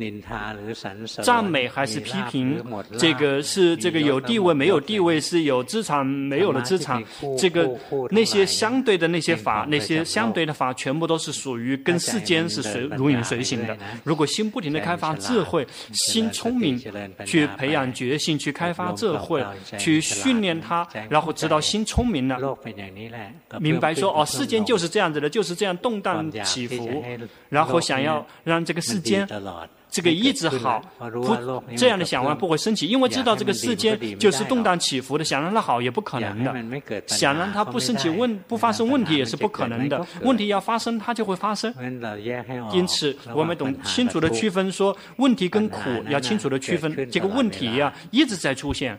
[1.22, 2.64] 赞美还是批评，
[2.98, 7.02] 这个是这个有地位没有地位，是有资产没有了资产，
[7.38, 7.70] 这个
[8.10, 13.76] 那些相对的那些法，那些相对的法，全部都是属于跟世间是随如影随形的。
[14.02, 16.80] 如果心不停的开发智慧，心聪明，
[17.26, 19.44] 去培养决心，去开发智慧，
[19.78, 22.56] 去训练它，然后直到心聪明了，
[23.60, 25.49] 明白说哦，世间就是这样子的，就是。
[25.50, 27.02] 是这样动荡起伏，
[27.48, 29.26] 然后想要让这个世间
[29.90, 31.37] 这个一直好，不
[31.76, 36.55] 这样的想法不会升起，因为知道这个世间就是动荡起伏的，想让它好也不可能的，
[37.07, 41.74] 想让它不升起问不发生问题也是不可能的，问题要发生它就会发生。
[42.72, 48.98] 因此，我们懂清楚的区分说问题跟苦要清楚的区分，这个问题呀一直在出现。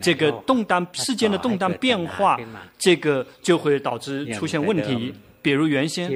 [0.00, 2.40] 这个动荡世间的动荡变化，
[2.78, 5.12] 这个就会导致出现问题。
[5.42, 6.08] 比如原先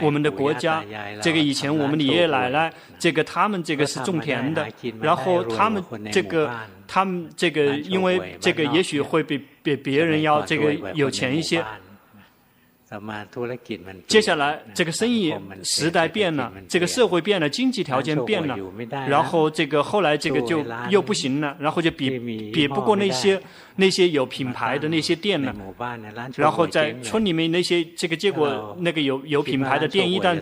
[0.00, 0.82] 我们的国家，
[1.22, 4.66] 这个以前我们的爷爷奶奶，这个他们这个是种田的，
[5.00, 6.50] 然后他们这个
[6.88, 11.62] 他们这个因为这个也许会比比别人要这个有钱一些。
[14.08, 18.58] 接下来，这个生意时代变了，这个社会变了，经济条件变了，
[19.06, 22.18] 然后这个后来这个就又不行了，然后就比
[22.50, 23.40] 比不过那些
[23.76, 25.54] 那些有品牌的那些店了，
[26.34, 30.36] 然后在村里面那些这个结果那个有有品牌的店一旦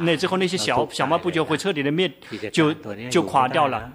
[0.00, 2.10] 那之后那些小小卖部就会彻底的灭
[2.50, 2.72] 就
[3.10, 3.92] 就垮掉了，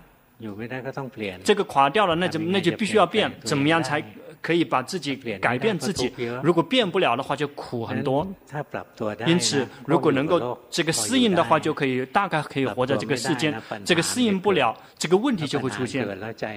[1.43, 3.99] 这个垮掉了，那就那就必须要变，怎么样才？
[4.41, 8.27] 可以把自己改变自己，如果变不了的话，就苦很多。
[9.25, 13.53] 因此，如果能够这个适应的话，就可以大概可以活在这个世间。
[13.85, 16.07] 这个适应不了，这个问题就会出现。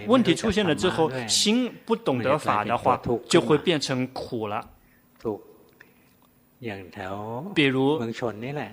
[0.07, 4.65] 问题出现了之后，心不懂得法的话，就会变成苦了。
[7.55, 8.01] 比如，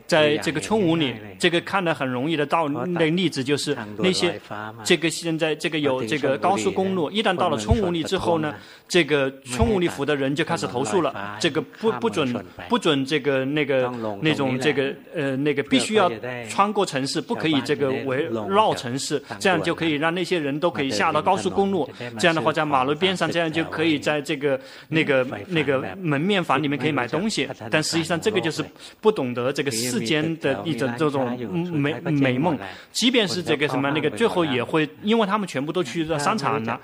[0.06, 4.40] 在这个村屋里，这个看得很容易的道那例子就是那些，
[4.84, 8.54] 这个现在这个有这个高速公路，一旦到了村屋里之后呢，
[8.88, 16.12] 这个村屋里府的人就开始投诉了，这个不不准不准这个那个那种这个呃那个必须要
[16.48, 28.64] 穿过城市，不可以这个围绕城市，这样就可以让那些人都可以下到高速公路，这样的话在马路边上，这样就可以在这个那个那个门面房里面可以买东西，但实际上，这个就是
[29.02, 31.38] 不懂得这个世间的一种这种
[31.72, 32.58] 美美梦。
[32.92, 36.80] 即便是这个什么那个，最后也会，因为他们全部都去到商场了。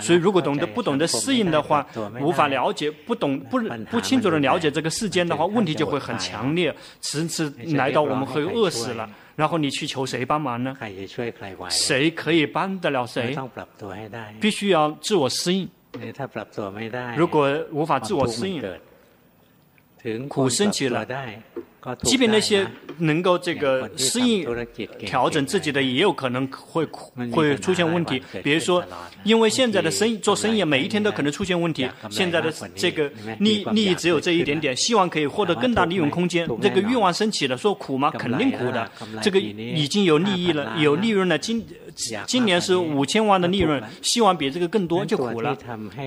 [0.00, 1.86] 所以，如果懂得不懂得适应的话，
[2.20, 9.08] 无法了解，不懂不不清楚的了解这个世间的话，问题就会很强烈，迟迟来到我们会饿死了。
[9.34, 10.76] 然后你去求谁帮忙呢？
[11.70, 13.34] 谁可以帮得了谁？
[14.40, 15.68] 必须要自我适应。
[17.16, 18.62] 如果无法自我适应，
[20.28, 21.06] 苦升起了，
[22.02, 22.66] 即便那些
[22.98, 24.46] 能够这个适应、
[25.00, 26.86] 调整自己的，也有可能会
[27.32, 28.22] 会出现问题。
[28.42, 28.84] 比如说，
[29.24, 31.88] 因为现在的生意做生意，每一天都可能出现问题。
[32.10, 36.48] 现在的这个利利益只有这一点点，希望可以获得更大利润空间。
[36.60, 38.10] 这个欲望升起了，说苦吗？
[38.12, 38.90] 肯定苦的。
[39.20, 41.64] 这个已经有利益了，有利润了，今。
[42.26, 45.54] 今年是五千万的利润，希望比这个更多就苦了。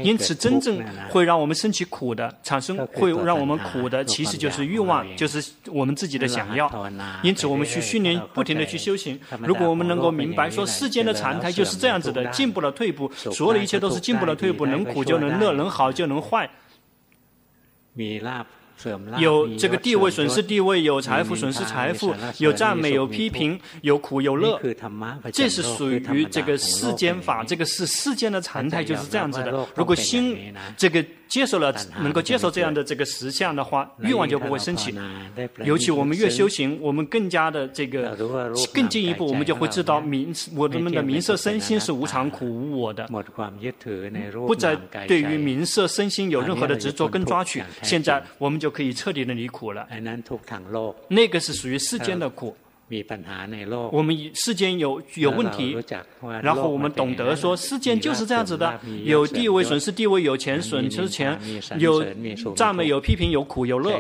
[0.03, 5.39] 因此，真正会让我们升起苦的，产生会让我们苦的，其实就是欲望，就是
[5.71, 6.69] 我们自己的想要。
[7.23, 9.19] 因此，我们去训练，不停的去修行。
[9.39, 16.49] 如果我们能够明白说，世间的常态就是这样子的，进步了退步，所有的一切都是进步了退步，能苦就能乐，能好就能坏。
[19.17, 24.59] 有这个地位损失地位，有财富损失财富，有赞美有批评，有苦有乐，
[25.31, 29.65] 这是属于这个世间法，这个是世间的常态，就是这样子的。
[29.75, 34.93] 如果心这个接受了，能够接受这样的这个实相的话，欲望就不会升起。
[35.63, 38.15] 尤其我们越修行，我们更加的这个
[38.73, 43.07] 更进一步，我们就会知道名我们的名色身心是无常苦无我的，
[44.45, 44.75] 不再
[45.07, 47.63] 对于名色身心有任何的执着跟抓取。
[47.81, 49.87] 现在我们就可以彻底的离苦了。
[51.09, 52.55] 那个是属于世间的苦。
[53.91, 55.75] 我们世间有有问题，
[56.43, 61.35] 然后我们懂得说世间就是这样子的，有地位损失地位，有钱损失钱，
[61.79, 62.05] 有
[62.55, 63.99] 赞美有批评，有苦有乐，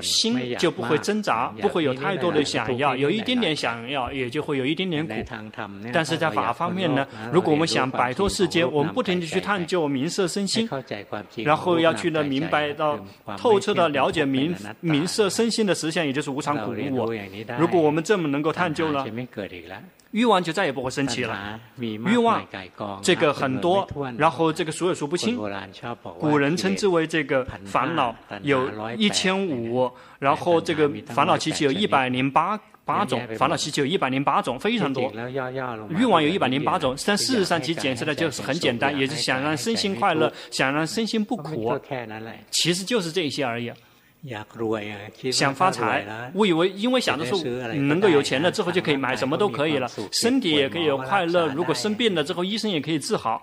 [0.00, 5.14] 心就不会挣扎，不会有太多的想要，有一点点想要，也就会有一点点苦。
[5.92, 10.68] 但是在法方面呢，如果我们想摆脱世间，我们不停地去探究名色身心，
[11.44, 13.04] 然后要去呢明白到
[13.36, 17.12] 透彻的了解名名色身心的实相，也就是无常苦无我。
[17.58, 19.06] 如果我们这么能够探究了，
[20.10, 21.60] 欲望就再也不会升起了。
[21.78, 22.44] 欲望
[23.00, 23.88] 这个很多，
[24.18, 25.36] 然后这个数也数不清。
[26.18, 35.12] 古人称之为这个烦恼有一千五，然后这个烦恼习气有一百零八八种，烦恼习气有一百零八种，非常多。
[35.90, 41.78] 欲望有一百零八种，但事实上其解释的就是很简单，也是想让身心快乐，想让身心不苦，
[42.50, 43.70] 其实就是这些而已。
[45.32, 47.42] 想发财，误以为因为想着说
[47.74, 51.46] 能够有钱了之后就可以买什么都可以了，身体也可以有快乐。
[51.48, 53.42] 如果生病了之后，医生也可以治好。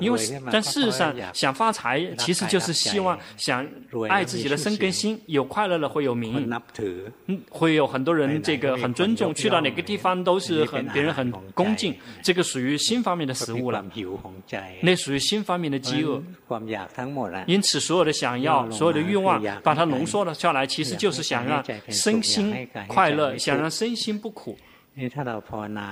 [0.00, 3.66] 因为但事实上想发财，其实就是希望想
[4.08, 6.50] 爱自己的身跟心，有快乐了会有名，
[7.26, 11.94] 嗯，会有很多人这个很尊重，去到哪个地方都是很别人很恭敬。
[12.22, 13.84] 这个属于心方面的食物了，
[14.82, 16.22] 那属于心方面的饥饿。
[17.46, 24.58] 因此，所有的想要，所有的欲望，把它浓缩了下来，其实就是想让身心快乐，想让身心不苦。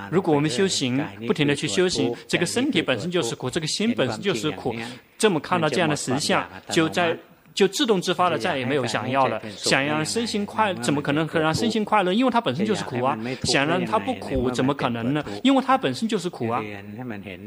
[0.09, 4.75] 如果我们修行，不停的去修行，这个身体本身就是苦，这个心本身就是苦，
[5.17, 7.17] 这么看到这样的实相，就在。
[7.55, 12.13] 就自动自发的再也没有想要了，想让身心快，怎么可能可让身心快乐？
[12.13, 13.17] 因为它本身就是苦啊。
[13.45, 15.23] 想让它不苦，怎么可能呢？
[15.41, 16.61] 因为它本身就是苦啊。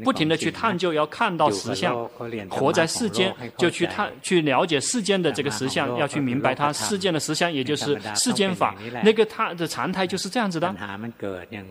[0.03, 1.95] 不停的去探究，要看到实相，
[2.49, 8.75] 活在世间就去探去了解世间的这个实相，要去明白它世间的实相，也就是世间法。
[9.03, 10.75] 那个它的常态就是这样子的。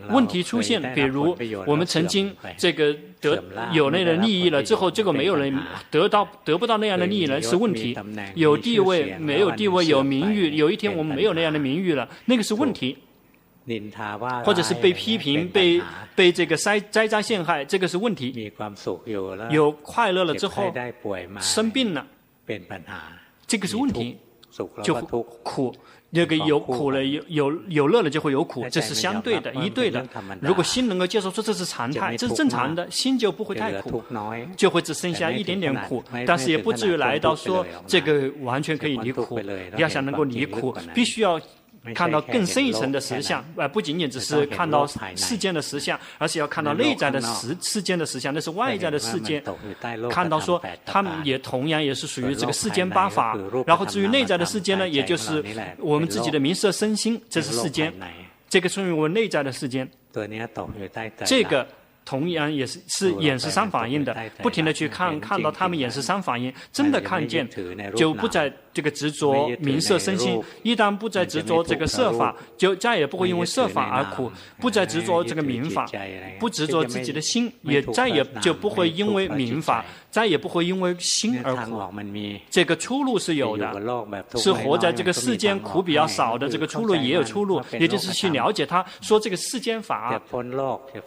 [0.09, 1.35] 问题出现，比如
[1.67, 5.57] 我们曾经这个得有那样的利益了之后，这个没有人
[5.91, 7.97] 得到得不到那样的利益了，是问题。
[8.35, 10.55] 有地位，没有地位，有名誉。
[10.55, 12.97] 有一天我们没有那样的名誉了，那个是问题。
[14.43, 15.79] 或者是被批评、被
[16.15, 18.51] 被这个灾灾灾陷害，这个是问题。
[19.51, 20.73] 有快乐了之后，
[21.39, 22.07] 生病了，
[23.45, 24.17] 这个是问题，
[24.83, 24.95] 就
[25.43, 25.75] 苦。
[26.11, 30.03] 那个有苦了，有有有乐了，就会有苦，这是相对的，一对的。
[30.41, 34.03] 如果心能够接受说这是常态，这是正常的，心就不会太苦，
[34.57, 39.39] 就会只剩下一点点苦，但是也不至于来到说这个完全可以离苦。
[39.77, 41.39] 要想能够离苦，必须要。
[41.95, 49.41] 看到更深一层的实相，呃不仅仅只是看到世间的实相，而是要看到内在的实世间的实相，那是外在的世界。
[50.09, 53.37] 看到说，他们也同样也是属于这个世间八法。
[53.65, 55.43] 然后至于内在的世间呢，也就是
[55.77, 57.93] 我们自己的名色身心，这是世间，
[58.49, 59.89] 这个属于我们内在的世间。
[61.25, 61.67] 这个。
[62.05, 67.47] 同样也是是眼识三反应的，不停的去看，看到他们眼识三反应，真的看见，
[67.95, 70.41] 就不再这个执着名色身心。
[70.63, 75.85] 一旦不再执着这个色法，就再也不会因为色法而苦；不再执着这个名法，
[76.39, 81.79] 不执着自己的心，也再也就不会因为名法，再也不会因为心而苦。
[82.49, 83.71] 这个出路是有的，
[84.35, 90.19] 是活在这个世间苦比较少的这个出路也有出路，也就是去了解他说这个世间法，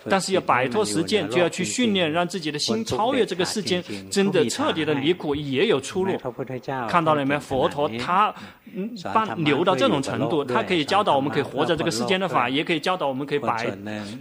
[0.08, 0.82] 但是要摆脱。
[0.92, 6.12] 实践就要去训练，让自己的心超越这个世间，真的彻底的离苦也有出路。
[6.86, 7.40] 看到了没有？
[7.52, 8.34] 佛陀他
[8.74, 13.70] 嗯，把牛到这种程度，他可以教导我们可以活在这个世间的法，也可以教导我们可以摆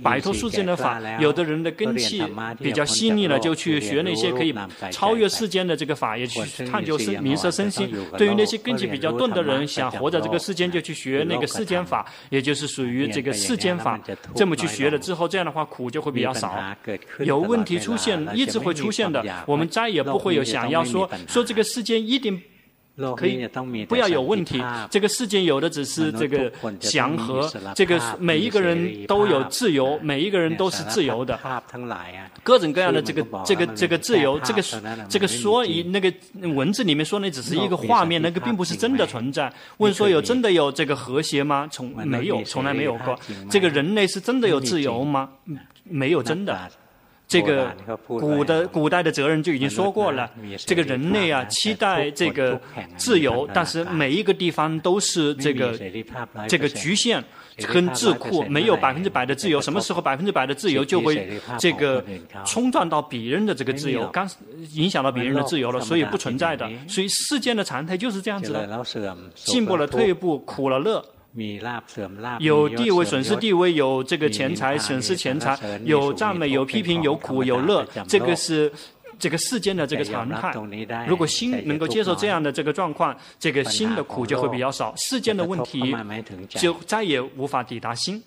[0.04, 1.00] 摆脱世间的法。
[1.20, 2.22] 有的人的根器
[2.60, 4.54] 比较细腻了，就去学那些可以
[4.92, 7.96] 超越世间的这个法，也去探究身名色身心。
[8.18, 13.98] 对于那些根器比较钝的人，想活在这个世间，就去学那个世间法，也就是属于这个世间法。
[14.36, 16.62] 这么去学了之后，这样的话苦就会比较少。
[17.20, 19.24] 有问题出现，一直会出现的。
[19.46, 22.38] 我们再也不会有想要说说这个世间一定
[23.16, 23.48] 可以
[23.88, 24.64] 不要有问题。
[24.90, 31.40] 这个世界有的只是这个祥和，这个每一个人都有自由，每一个人都是自由的。
[32.44, 34.62] 各种各样的这个这个这个自由，这个
[35.10, 36.14] 这个说一那个
[36.56, 39.52] 文字里面说那只是一个画面，那个并不是真的存在。
[39.78, 41.68] 问说有真的有这个和谐吗？
[41.72, 43.18] 从没有，从来没有过。
[43.50, 45.30] 这个人类是真的有自由吗？
[45.84, 46.70] 没有真的。
[47.32, 47.74] 这个
[48.06, 50.30] 古的古代的哲人就已经说过了，
[50.66, 52.60] 这个人类啊，期待这个
[52.98, 55.80] 自由，但是每一个地方都是这个
[56.50, 57.24] 这个局限
[57.72, 59.62] 跟智库，没有百分之百的自由。
[59.62, 62.04] 什么时候百分之百的自由就会这个
[62.46, 64.30] 冲撞到别人的这个自由，刚
[64.74, 66.70] 影响到别人的自由了，所以不存在的。
[66.86, 68.86] 所以世间的常态就是这样子的，
[69.36, 71.02] 进步了退步，苦了乐。
[72.40, 78.70] 有地位损失地位，有这个钱财损失钱财，有赞美有批评，有苦有乐，这个是
[79.18, 80.54] 这个世间的这个常态。
[81.08, 85.96] 如果心能够接受这样的这个状况，这个心的苦就会比较少，世间的问题
[86.50, 88.22] 就再也无法抵达心，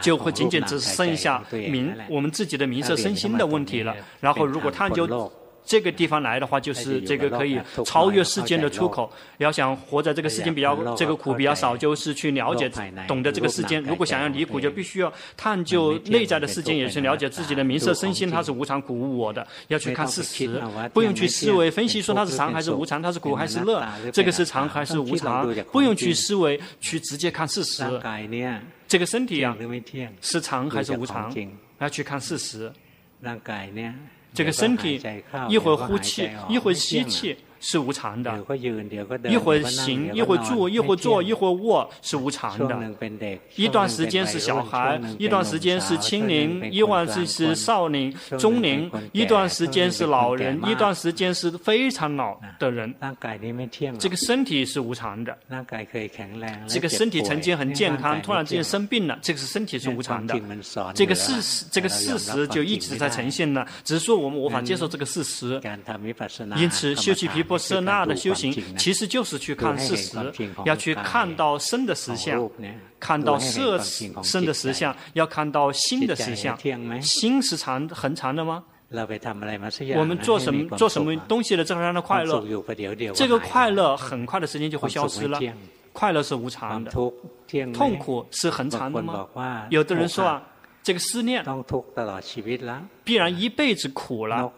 [0.00, 3.94] 就会仅仅只剩下名我们自己的名色身心的问题了。
[4.18, 5.30] 然后如果探究。
[5.64, 9.10] 这个地方来的话，就是这个可以超越世间的出口。
[9.38, 12.68] 要想活在这个世间比较这个苦比较少，就是去了解、
[13.06, 13.82] 懂得这个世间。
[13.82, 19.46] 如果想要离苦，就必须要探究内在的世间，也是了解自己的名色身心，它是无常、苦、无我的。
[19.68, 20.60] 要去看事实，
[20.92, 27.84] 不用去思维分析说它是常还是无常，它是苦还是乐，这个是常还是无常，不用去思维，去直接看事实。
[28.88, 29.56] 这个身体啊，
[30.20, 31.32] 是常还是无常？
[31.78, 32.70] 要去看事实。
[34.32, 35.00] 这个身体
[35.48, 37.36] 一会儿呼气，一会儿吸气。
[37.60, 38.32] 是无常的，
[39.28, 42.78] 一会儿行，一会儿住，一会儿坐，一会儿卧，是无常的。
[43.54, 52.94] 一段时间是小孩，一段时间是青年，一段时间是少年、中年，一段时间是老人，一段时间是非常老的人。
[53.98, 55.36] 这个身体是无常的，
[56.66, 60.34] 这个身体曾经很健康，突然之间生病了，这个是身体是无常的。
[60.94, 65.60] 这个事实，这个事实就一直在呈现了，只是说我们无法接受这个事实。
[66.56, 67.44] 因此，修习毗。
[67.50, 70.16] 波舍那的修行，其实就是去看事实，
[70.64, 72.48] 要去看到生的实相，
[73.00, 73.76] 看到色
[74.22, 76.56] 生的实相，要看到心的实相。
[77.02, 78.62] 心是长恒长的吗？
[79.96, 82.40] 我们做什么做什么东西的这样的快乐，
[83.16, 85.40] 这个快乐很快的时间就会消失了。
[85.92, 86.92] 快乐是无常的，
[87.72, 89.26] 痛苦是恒常的吗？
[89.70, 90.40] 有的人说啊。
[90.82, 91.44] 这个思念，
[93.04, 94.50] 必然一辈子苦了。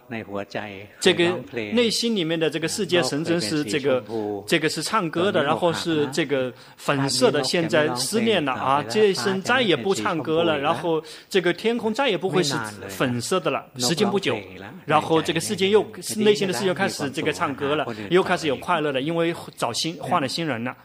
[1.00, 1.40] 这个
[1.72, 4.04] 内心里面的这个世界神真是这个，
[4.46, 7.42] 这个是唱歌的，然后是这个粉色的。
[7.42, 12.54] 现在思念了啊，这一生再也不唱歌了，然后这个天空再也不会是
[12.88, 13.66] 粉色的了。
[13.78, 14.38] 时间不久，
[14.86, 15.84] 然后这个世界又
[16.18, 20.76] 内心的世界又开始这个唱歌了，又开始有快乐了，因为找新换了新人了。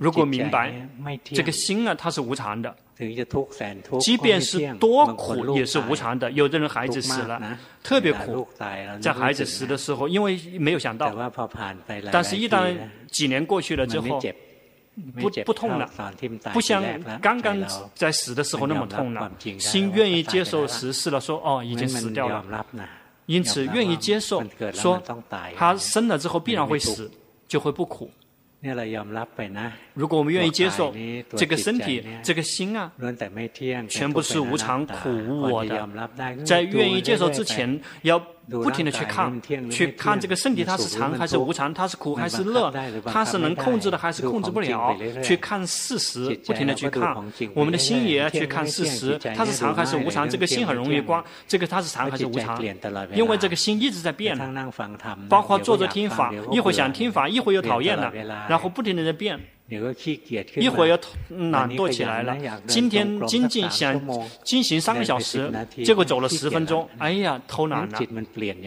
[0.00, 0.74] 如果明白
[1.24, 2.74] 这个心啊，它是无常的。
[4.00, 6.30] 即便是多苦也是无常的。
[6.30, 8.46] 有的人孩子死了，特别苦，
[9.00, 11.12] 在孩子死的时候，因为没有想到，
[12.12, 12.74] 但是一旦
[13.10, 14.20] 几年过去了之后，
[15.20, 15.90] 不不痛了，
[16.52, 16.84] 不像
[17.20, 17.60] 刚刚
[17.94, 19.30] 在死的时候那么痛了。
[19.58, 22.64] 心愿意接受实事了，说哦，已经死掉了，
[23.26, 24.40] 因此愿意接受，
[24.72, 25.02] 说
[25.56, 27.10] 他生了之后必然会死，
[27.48, 28.08] 就会不苦。
[29.94, 30.94] 如果我们愿意接受
[31.36, 32.90] 这个身体、这个心啊，
[33.88, 35.88] 全部是无常、苦、无我的，
[36.44, 38.18] 在愿意接受之前，要
[38.50, 42.72] 不停的去看，去看这个身体它是常还是无常，它是苦还是乐，
[43.06, 47.16] 它是能控制的还是控制不了，去看事实，不停的去看。
[47.54, 50.28] 我们的心也要去看事实，它是常还是无常。
[50.28, 52.62] 这个心很容易关，这个它是常还是无常？
[53.14, 54.38] 因为这个心一直在变，
[55.28, 58.12] 包括坐着听法，一会想听法，一会又讨厌了。
[58.48, 60.98] 然后不停的在变，一会儿又
[61.50, 62.36] 懒惰起来了。
[62.66, 64.00] 今天精进想
[64.42, 65.50] 进行三个小时，
[65.84, 67.98] 结果走了十分钟，哎呀，偷懒了。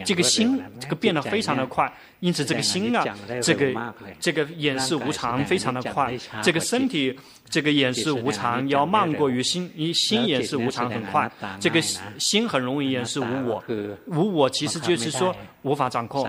[0.04, 3.04] 这个心，这个变得非常的快，因此这个心啊，
[3.40, 6.12] 这个这个眼是无常，非常的快。
[6.42, 7.16] 这个身体。
[7.50, 11.30] 这个眼是无常，要慢过于心，一心也是无常很快。
[11.58, 13.64] 这个心很容易也是无我，
[14.06, 16.28] 无我其实就是说无法掌控。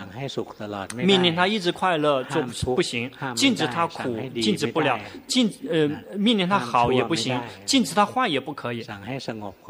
[0.95, 2.41] 命令他一直快乐做
[2.76, 4.97] 不行，禁止他苦禁止不了，
[5.28, 8.86] 禁呃命令他好也不行，禁止他坏也不可以，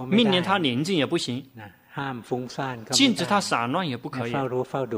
[0.10, 1.44] 命令他宁静也不行，
[2.92, 4.34] 禁止他散乱也不可以，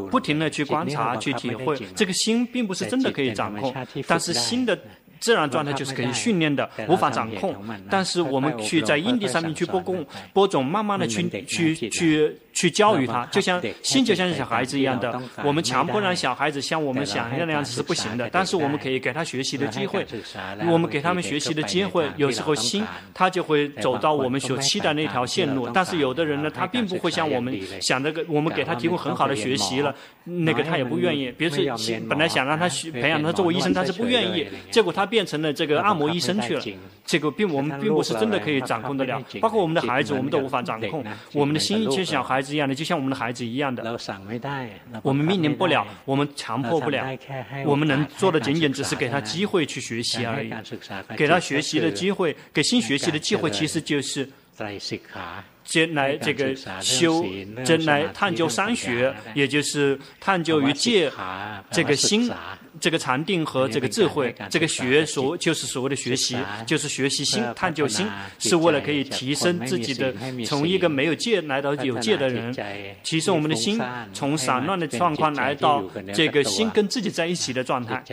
[0.10, 1.78] 不停的去观察去体会。
[1.96, 3.74] 这个心并不是真的可以掌控，
[4.06, 4.78] 但是心的。
[5.22, 7.56] 自然状态就是可以训练的，无法掌控。
[7.90, 10.04] 但是我们去在因地上面去播种，
[10.34, 15.22] 播种，慢慢的去去去去教育他，就像心就像小孩子一样的。
[15.44, 20.04] 我们强迫让小孩子像我们想要那样子是不行的，但是我们可以给他学习的机会。
[20.68, 25.70] 我们给他们学习的机会，有时候心他就会走到我们所期待那条线路。
[25.70, 29.94] 但是有的人呢，他并不会像我们想那个，我们给他提供很好的学习了，
[30.24, 31.32] 那个他也不愿意。
[31.32, 31.64] 比如说，
[32.10, 35.08] 本来想让他学培养他作为医生，他是不愿意，结果他。
[35.12, 36.64] 变成了这个按摩医生去了，
[37.06, 39.22] 这个并我们并不是真的可以掌控得了。
[39.42, 41.06] 包括我们的孩子，我们都无法掌控。
[41.34, 43.84] 我们的心就像小孩子一样的，就像我们的孩子一样的。
[45.04, 47.06] 我们命令不了，我们强迫不了，
[47.66, 50.50] 我们能做的仅仅只是给他机会去学习而已。
[51.18, 54.28] 给他学习的机会，给新学习的机会，其实就是。
[55.64, 57.26] 先来这个修，
[57.66, 61.12] 真来探究三学，也就是探究于戒
[61.72, 62.30] 这个心。
[62.80, 68.08] 这个禅定和这个智慧，这个学所就是所谓的学习，就是学习心、探究心，
[68.40, 70.14] 是为了可以提升自己的，
[70.46, 72.56] 从一个没有戒来到有戒的人，
[73.04, 73.80] 提升我们的心，
[74.14, 78.04] 从散乱的状况来到这个心跟自己在一起的状态。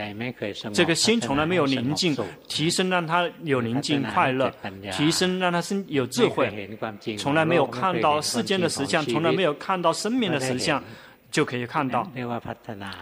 [0.72, 2.16] 这个心从来没有宁静，
[2.48, 4.52] 提升让他有宁静快乐，
[4.92, 6.68] 提升让他生有智慧，
[7.16, 10.82] 从来没有看到世间的实相，从来没有看到生命的实相。
[11.30, 12.10] 就可以看到，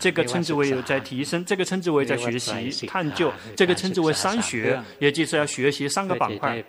[0.01, 6.63] 这个称之为有在提升，这个称之为在学习、探究，这个称之为三学，也就是要学习三个板块，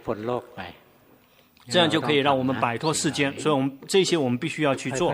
[1.70, 3.32] 这样就可以让我们摆脱世间。
[3.40, 5.14] 所以，我们这些我们必须要去做，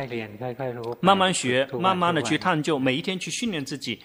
[1.00, 4.00] 慢慢学，慢慢的去探究，每一天去训练自己。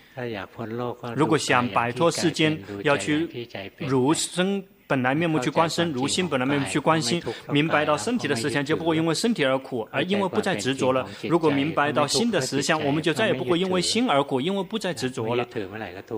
[1.14, 4.64] 如果想摆脱世间，要去如生。
[4.88, 11.06] 本来面目去观身，如心本来面目去观心，明白到身体的实相，就不会因为身体而苦，而因为不再执着了。
[11.28, 15.46] 如果明白到心的实相，我们就再也不会因为心而苦，因为不再执着了。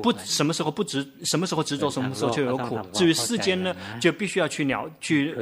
[0.01, 2.79] 不，什么时候不执，什么时候执着，什么时候就有苦。
[2.93, 5.35] 至于世间呢，就必须要去了去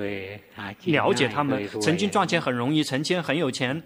[0.87, 1.69] 了解他们。
[1.83, 3.83] 曾经赚钱很容易，曾经很有钱，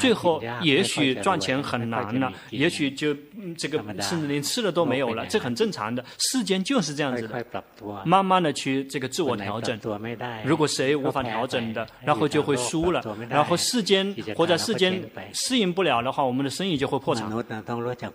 [0.00, 3.14] 最后也许赚钱很难了，也许就
[3.56, 6.04] 这个甚至连吃的都没有了，这很正常的。
[6.18, 7.64] 世间就是这样子的，
[8.04, 8.23] 妈。
[8.24, 9.78] 慢慢的去这个自我调整，
[10.44, 13.04] 如果谁无法调整的，然后就会输了。
[13.28, 15.02] 然后世间或者世间
[15.32, 17.30] 适应不了的话，我们的生意就会破产。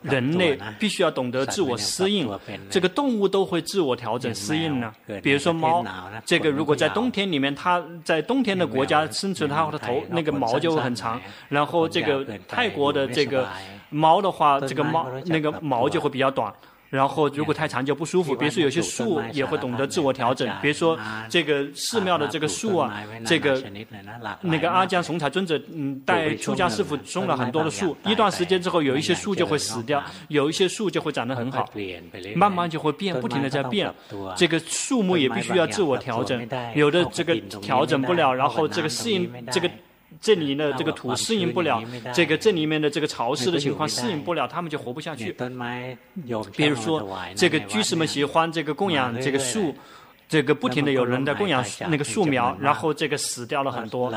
[0.01, 2.27] 人类必须要懂得自我适应，
[2.69, 4.91] 这个动物都会自我调整适应呢。
[5.21, 5.85] 比如说猫，
[6.25, 11.21] 这个如果在冬天里面，它在冬天的国家生存，它的头那个毛就会很长。
[11.49, 13.47] 然后这个泰国的这个
[13.89, 16.51] 猫的话，这个猫那个毛就会比较短。
[16.89, 18.35] 然后，如果太长就不舒服。
[18.35, 20.49] 比如说，有些树也会懂得自我调整。
[20.61, 20.97] 比如说，
[21.29, 23.63] 这个寺庙的这个树啊，这个
[24.41, 27.95] 那个阿姜崇才尊者，嗯，带出家师傅种了很多的树。
[28.05, 31.69] 一段时间之后，有一些树就会死掉，有一些树就会长得很好，
[32.35, 33.93] 慢慢就会变，不停的在变。
[34.35, 39.69] 这个树木也必须要自我调整，有的这个调整不了，然后这个适应这个。
[40.21, 41.81] 这里的这个土适应不了，
[42.13, 45.33] 这个这里面的这个潮湿的情况适应不了，他们就活不下去。
[46.55, 49.73] 比如说，这个居士们喜欢这个供养这个树，
[50.29, 54.13] 这个不停的有人在供养那个树苗，然后这个死掉了很多。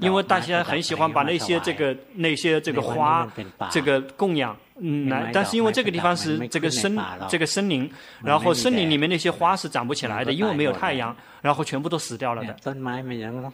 [0.00, 3.28] 因为大家很喜欢把那些这个那些这个花
[3.70, 4.56] 这个供养。
[4.82, 6.98] 嗯，来，但是因为这个地方是这个森，
[7.28, 7.90] 这个森林，
[8.24, 12.56] 然后森林里面那些花是长不起来的，因为没有太阳，然后全部都死掉了的。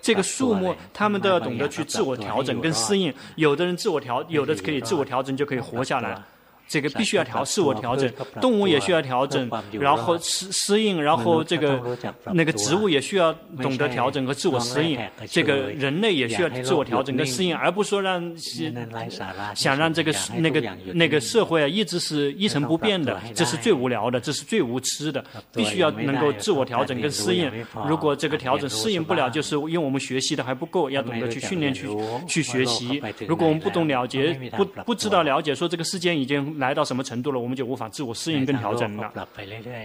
[0.01, 6.23] 这个树木，他们都要懂得去自我调整跟适应，有的人自我调，有的可以自我调整就可以活下来。
[6.69, 11.81] 这个必须要调，自我调整，动物也需要调整，然后适适应，然后这个
[12.33, 14.99] 那个植物也需要懂得调整和自我适应，
[15.31, 18.37] 这个人类也需要自我调整跟适应，而不是说让
[19.55, 20.61] 想让这个那个
[20.93, 27.49] 那个社会啊一直是一成不变的，这是最无聊的，这是最无知的，必须要能够自我调整跟适应。
[27.87, 31.89] 如果这个调整适应不了，就是因为我们学习的还不够，要懂得去训练去
[32.27, 33.01] 去学习。
[33.29, 36.56] 如果我们不懂了解，不不知道了解，说这个世间已经。
[36.59, 39.13] 来到什么程度了，我们就无法自我适应跟调整了。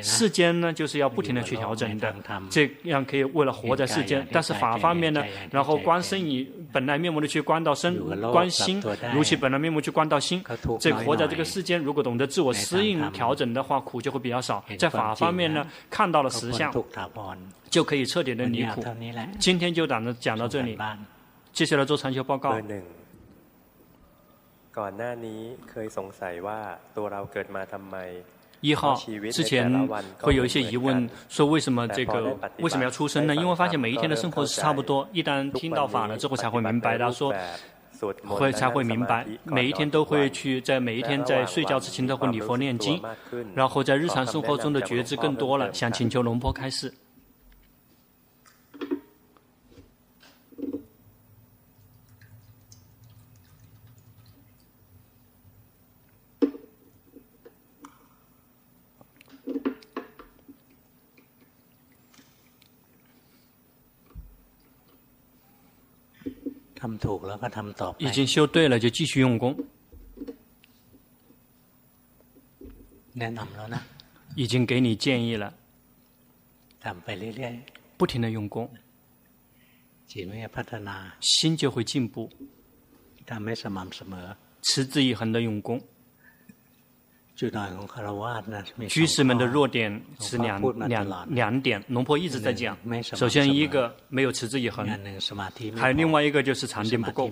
[0.02, 2.14] 世间呢，就是要不停的去调整的，
[2.50, 4.26] 这样可以为了活在世间。
[4.32, 7.98] 但是法方面呢，然后观身以本来面目的去观到身，
[8.32, 8.82] 观心
[9.14, 10.44] 如其本来面目去观到心。
[10.80, 14.64] 这活在这个世间，如果懂得自我适应调整的话，苦就会比较少。
[14.78, 16.74] 在法方面呢，看到了实相，
[17.70, 18.84] 就可以彻底的离苦。
[19.40, 20.78] 今天就讲到讲到这里，
[21.54, 22.56] 接下来做禅修报告。
[28.62, 28.96] 一号
[29.32, 33.36] 之前会有一些疑问，说为什么这个为什么要出生呢？
[33.36, 36.98] 因为发现每一天的生活是差不多，一旦听到法了之后才会明白。
[36.98, 37.34] 他说。
[38.26, 43.00] 会才会明白，每一天都会去，在每一天在睡觉之前都会礼佛念经，
[43.54, 45.72] 然后在日常生活中的觉知更多了。
[45.72, 46.92] 想请求龙婆开示。
[68.00, 69.56] 已经修对了，就继续用功。
[74.36, 75.54] 已经给你建议了，
[77.98, 78.72] 不停的用功，
[81.20, 82.30] 心就会进步，
[84.62, 85.82] 持之以恒的用功。
[88.88, 92.78] 居士们的弱点是两两两点，龙婆一直在讲。
[93.02, 94.88] 首先一个没有持之以恒，
[95.76, 97.30] 还有另外一个就是禅定不够。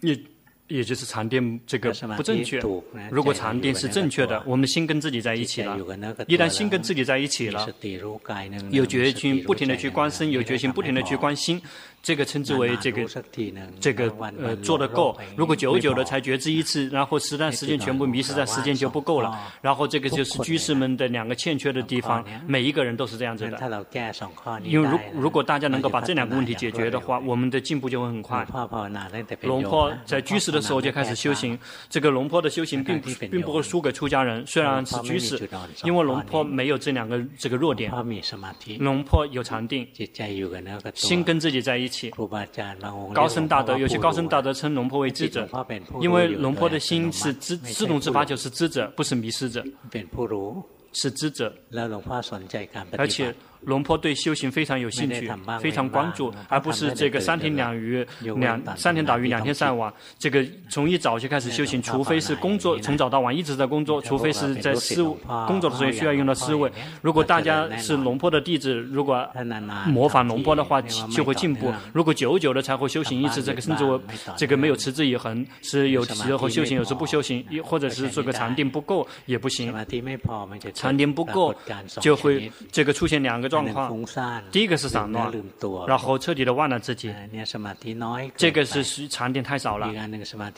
[0.00, 0.18] 也。
[0.70, 2.62] 也就是禅定这个不正确。
[3.10, 5.76] 如果禅定是正确的，我们的心跟自己在一起了。
[6.28, 7.66] 一旦心跟自己在一起了，
[8.70, 11.60] 有决心不停的去观身，有决心不停的去观心，
[12.02, 13.06] 这个称之为这个
[13.78, 15.16] 这个呃做得够。
[15.36, 19.38] 如果久久的才觉知一次，然后时段时间全部迷失在时间就不够了。
[19.60, 23.58] 然后这个就是居士们的两个欠缺的地方，每一个人都是这样子的。
[24.64, 28.46] 因为如如果大家能够把这两个问题解决的话，我们的进步就会很快。
[29.42, 35.48] 龙坡在居士的时候就开始修行，这个龙坡的修行并不并不会输给出家人，虽然是居士，
[35.84, 37.90] 因为龙坡没有这两个这个弱点。
[38.78, 39.86] 龙坡有禅定，
[40.94, 42.10] 心跟自己在一起。
[43.12, 45.46] 高僧大德，有些高僧大德称龙婆为智者，
[46.00, 49.62] 因为龙婆的心是知自动自发，就是知者，不是迷失者，
[50.92, 51.52] 是知者，
[52.96, 53.34] 而且。
[53.62, 55.30] 龙坡对修行非常有兴趣，
[55.60, 59.92] 非常关注，而不是这个三天两鱼两三天打鱼两天晒网。
[60.18, 65.02] 这个从一早就开始修行，除非是工作从早到晚一直在工作，除非是在思
[65.46, 66.72] 工作的时候需要用到思维。
[67.02, 69.28] 如果大家是龙坡的弟子，如果
[69.86, 70.80] 模仿龙坡的话，
[71.14, 71.70] 就会进步。
[71.92, 74.00] 如果久久的才会修行一次，这个甚至我
[74.38, 79.70] 这个没有持之以恒，是有时候修行，有时候不修行，或者是这个禅定不够也不行。
[80.72, 81.54] 禅定不够
[82.00, 83.49] 就会这个出现两个。
[83.50, 84.04] 状况，
[84.50, 85.30] 第一个是散乱，
[85.86, 87.12] 然后彻底的忘了自己，
[88.36, 89.92] 这个是禅定太少了。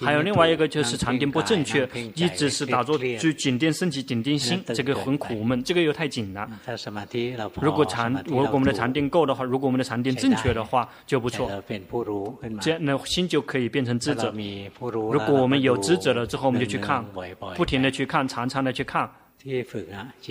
[0.02, 6.48] 还有另外一个就是禅定不正确，一直是打坐就紧盯身体、紧盯心，这个很苦闷，这个又太紧了。
[7.60, 11.50] 如果禅，如果我们的禅定够的话，如果我们的禅定正确的话就不错，
[12.60, 14.32] 这样那心就可以变成智者。
[14.90, 17.04] 如果我们有智者了之后，我们就去看，
[17.56, 19.10] 不停的去看，常常的去看。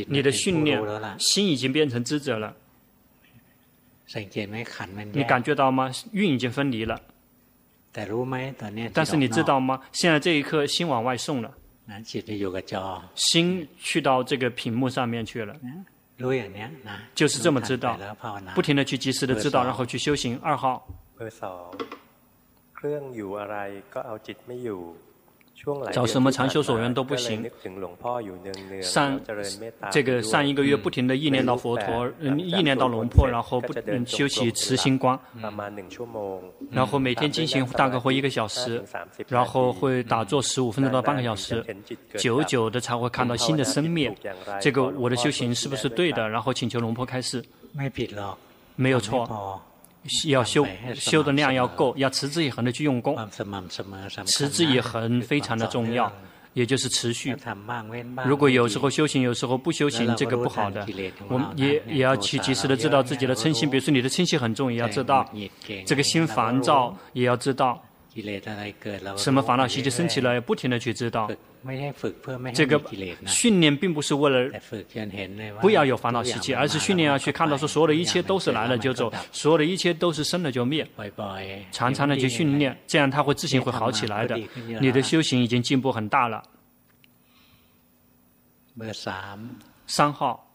[0.07, 0.80] 你的训练，
[1.20, 2.55] 心已经变成知者了。
[5.14, 5.91] 你感觉到吗？
[6.12, 7.01] 运已经分离了。
[8.93, 9.82] 但是你知道吗？
[9.91, 11.53] 现在这一刻，心往外送了。
[13.16, 15.55] 心去到这个屏幕上面去了。
[17.14, 17.97] 就是这么知道，
[18.55, 20.39] 不停的去及时的知道，然后去修行。
[20.39, 20.88] 二号。
[25.91, 27.49] 找什么长修所缘都不行。
[28.82, 29.20] 上
[29.91, 33.74] 这个上一个月不停的意念到佛陀，嗯，意念到龙婆，然后不
[34.05, 35.18] 修起慈心观，
[36.72, 38.84] 然后每天进行大概会一个小时，
[39.28, 41.64] 然后会打坐十五分钟到半个小时，
[42.18, 44.12] 久久的才会看到新的生灭。
[44.59, 46.28] 这个我的修行是不是对的？
[46.28, 47.43] 然后请求龙婆开示。
[48.76, 49.62] 没有错。
[50.28, 53.16] 要修修的量要够，要持之以恒的去用功，
[54.26, 56.12] 持之以恒非常的重要，
[56.54, 57.36] 也就是持续。
[58.26, 60.86] 如果有时候修行，有时候不修行，这个不好的。
[61.28, 65.30] 我们也也要去及时的知道自己的嗔心，比如说你的嗔心很重，也要知道
[65.86, 67.82] 这个心烦躁，也要知道。
[69.16, 71.30] 什么烦恼习气升起来，不停的去知道。
[72.53, 72.82] 这个
[73.26, 74.51] 训练并不是为了
[75.62, 80.86] 不要有烦恼习气，而是训练要去看到说，所有的一切都是来了就走，所有的一切都是生了就灭。
[81.72, 84.38] 常常的去训练，这样他会自行会好起来的。
[84.82, 86.43] 你的修行已经进步很大了。
[89.88, 90.47] 三号。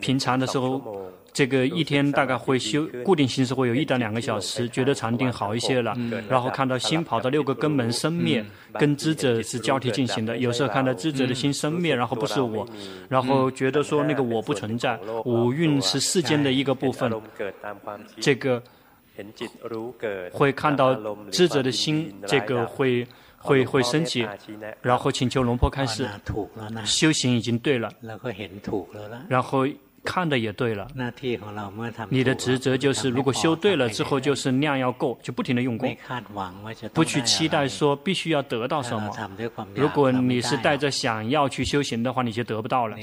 [0.00, 5.94] 平常的时候，这个一天大概会修固定形式会有一到两个小时，觉得禅定好一些了，
[6.28, 8.44] 然后看到心跑到六个根门生灭，
[8.74, 10.38] 跟知者是交替进行的。
[10.38, 12.66] 有时候看到知者的心生灭，然后不是我，
[13.08, 17.12] 然后觉得说那个我不存在，五蕴是世间的一个部分，
[18.20, 18.62] 这个
[20.32, 20.94] 会看到
[21.30, 23.06] 智者的心，这个会。
[23.42, 24.28] 会会升起，
[24.82, 26.06] 然后请求龙婆开示，
[26.84, 27.90] 修行已经对了，
[29.30, 29.66] 然后
[30.02, 30.88] 看的也对了。
[32.08, 35.94] 你的职责就是，如果修对了之后，就是量要够，就不停的用功，
[36.94, 39.14] 不去期待说必须要得到什么。
[39.74, 42.96] 如果你是带着想要去修行的话，你就得不到了。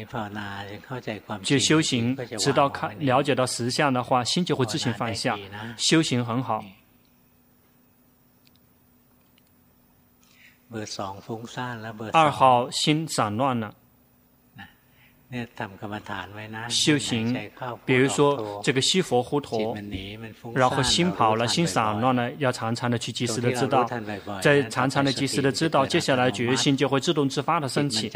[1.44, 5.38] 就修行，直到看了解到实相的话，心就会自行放下。
[5.78, 6.64] 修行很好。
[12.12, 13.74] 二号心散乱了。
[16.70, 17.38] 修行，
[17.86, 19.78] 比如说这个西佛护陀，
[20.56, 23.86] 然后心跑了，心散乱了，要常常的去及时的知道，
[24.42, 28.10] 在常常的及时的知道，接下来决心就会自动自发的升起，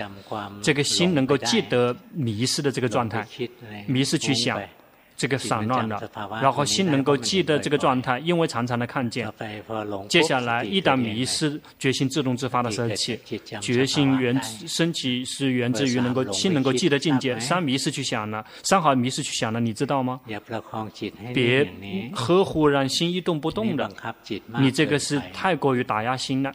[0.63, 3.27] 这个心能够记得迷失的这个状态，
[3.87, 4.61] 迷失去想。
[5.21, 6.01] 这个散乱了，
[6.41, 9.31] 然后心能够记得这个状态，因为常常的看见。
[10.09, 13.19] 接下来一旦迷失，决心自动自发的升起，
[13.61, 17.39] 决心源升起是源自于能够心能够记得境界。
[17.39, 20.19] 三迷失去想了，三好迷失去想了，你知道吗？
[21.35, 21.71] 别
[22.15, 23.87] 呵护让心一动不动的，
[24.59, 26.51] 你这个是太过于打压心了，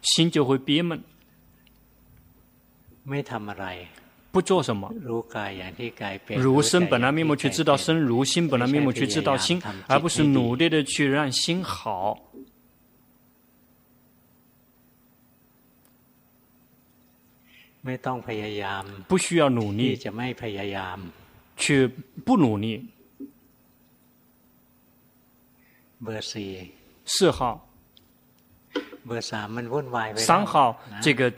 [0.00, 1.02] 心就会憋闷。
[4.32, 4.90] 不做什么，
[6.36, 12.18] 如生本来面目去知道生，如心本来面目去知道心，而不是努力的去让心好。
[19.06, 19.96] 不需要努力，
[21.56, 21.86] 去
[22.24, 22.88] 不努力。
[27.04, 27.68] 四号。
[30.16, 31.32] 三号，这个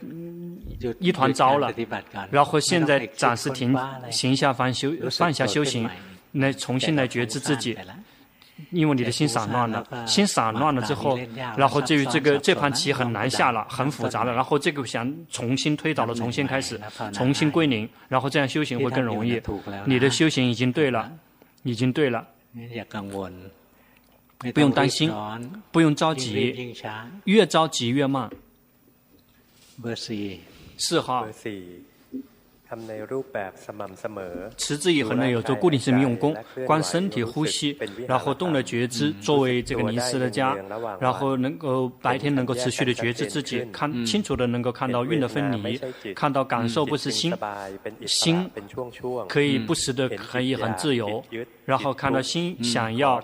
[0.99, 1.73] 一团糟了，
[2.29, 3.75] 然后现在暂时停，
[4.11, 5.89] 行下放修，放下修行，
[6.33, 7.77] 来重新来觉知自己，
[8.69, 11.19] 因为你的心散乱了，心散乱了之后，
[11.57, 16.79] 然后至于这个这盘棋很难下了，很复杂了，然后这个想重新推倒了，重新开始，
[17.11, 19.41] 重新归零，然后这样修行会更容易。
[19.85, 21.11] 你的修行已经对了，
[21.63, 22.25] 已经对了。
[24.39, 25.11] 不用担心，
[25.71, 26.75] 不用着急，
[27.25, 28.29] 越着急越慢。
[30.77, 31.27] 四号。
[34.57, 36.35] 持之以恒的有做固定性用功，
[36.65, 40.55] 观身体呼吸，然后动了觉知作为这个临时的家，
[40.99, 45.79] 然后能够白天能够持续的觉知自己，看清楚的能够看到运的分离，
[46.15, 47.33] 看到感受不是心，
[48.07, 48.49] 心
[49.27, 51.23] 可以不时的可以很自由，
[51.65, 53.21] 然后看到心想要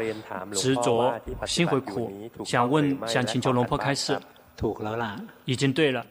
[0.53, 1.13] 执着，
[1.47, 2.11] 心会苦，
[2.45, 4.19] 想问想请求龙婆开示，
[5.45, 6.05] 已经对了。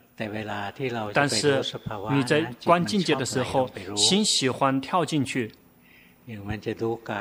[1.14, 1.62] 但是
[2.10, 5.50] 你在观境界的时候，心喜欢跳进去。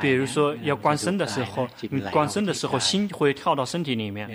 [0.00, 4.28] 比如说要观身的时候，你观身的时候，心会跳到身体里面；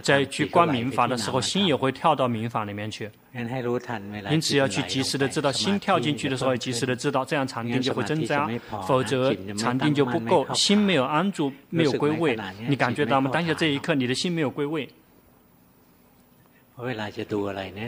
[0.00, 3.10] 在去观明法的时候，心也会跳到明法里面去。
[4.30, 8.46] 因此要去及时的知道，心跳进去的时候，及时的知道，这样禅定就会增加；
[8.86, 12.38] 否则禅定就不够，心没有安住，没有归位。
[12.68, 13.28] 你感觉到吗？
[13.32, 14.88] 当下这一刻，你的心没有归位。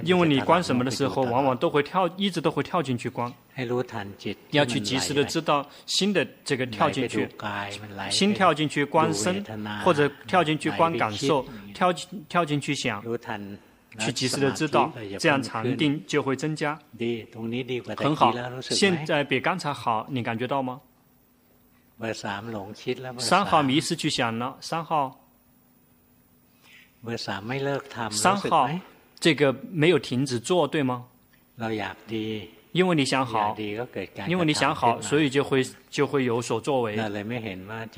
[0.05, 3.33] 因为你观什么的时候，往往都会跳，一直都会跳进去观。
[4.51, 7.29] 要去及时的知道新的这个跳进去，
[8.11, 9.45] 心跳进去观身，
[9.85, 11.93] 或者跳进去观感受，跳
[12.29, 13.03] 跳进去想，
[13.99, 16.79] 去及时的知道，这样禅定就会增加。
[17.97, 20.81] 很好，现在比刚才好，你感觉到吗？
[23.19, 25.26] 三号迷失去想了，三号。
[28.11, 28.69] 三号，
[29.19, 31.05] 这个没有停止做，对吗？
[32.73, 33.57] 因为你想好，
[34.29, 36.95] 因为你想好，所以就会就会有所作为。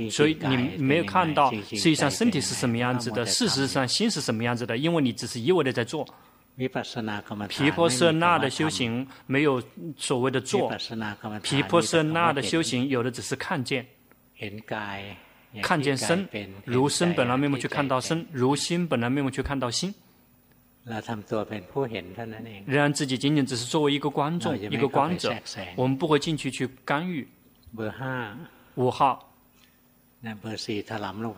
[0.09, 6.07] 所以你没有看到，实际上身体是什么样子的，事实上心是什么样子的，因为你只是一味的在做。
[6.57, 9.63] 毗婆舍那的修行没有
[9.97, 10.71] 所谓的做，
[11.43, 13.85] 毗婆舍那的修行有的只是看见。
[15.63, 16.29] 看见身，
[16.65, 19.95] 如身本来面目去看到身，如心本来面目去看到心。
[22.67, 25.35] 让自己仅仅只是作为一个观众，一个观者，
[25.77, 27.29] 我们不会进去去干预。
[28.77, 29.33] 五号，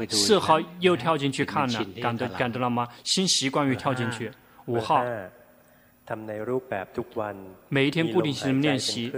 [0.09, 2.87] 四号又跳进去看了，感得感到了吗？
[3.03, 4.31] 心习惯于跳进去。
[4.67, 5.05] 五号。
[7.69, 9.13] 每一天固定性练习，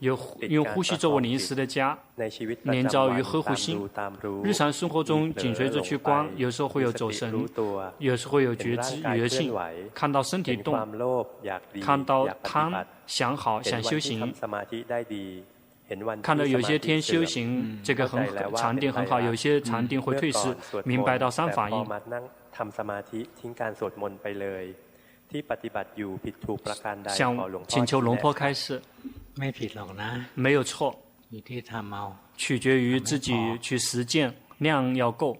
[0.00, 0.18] 有
[0.48, 1.96] 用呼吸作为临时的家，
[2.62, 3.88] 连招于呵护心。
[4.42, 7.32] 日常生活中紧随着去观，有时候会有走神，
[7.98, 9.54] 有时候会有觉知觉性，
[9.94, 10.74] 看到身体动，
[11.80, 14.34] 看到贪想好想修行，
[16.22, 20.48] 看到有些天修行这个很禅定很好，有些禅定会退失，
[20.84, 21.86] 明白到三法印。
[27.08, 28.80] 想请求龙坡开示，
[30.34, 30.96] 没有错，
[32.36, 35.36] 取决于自己去实践，量要够。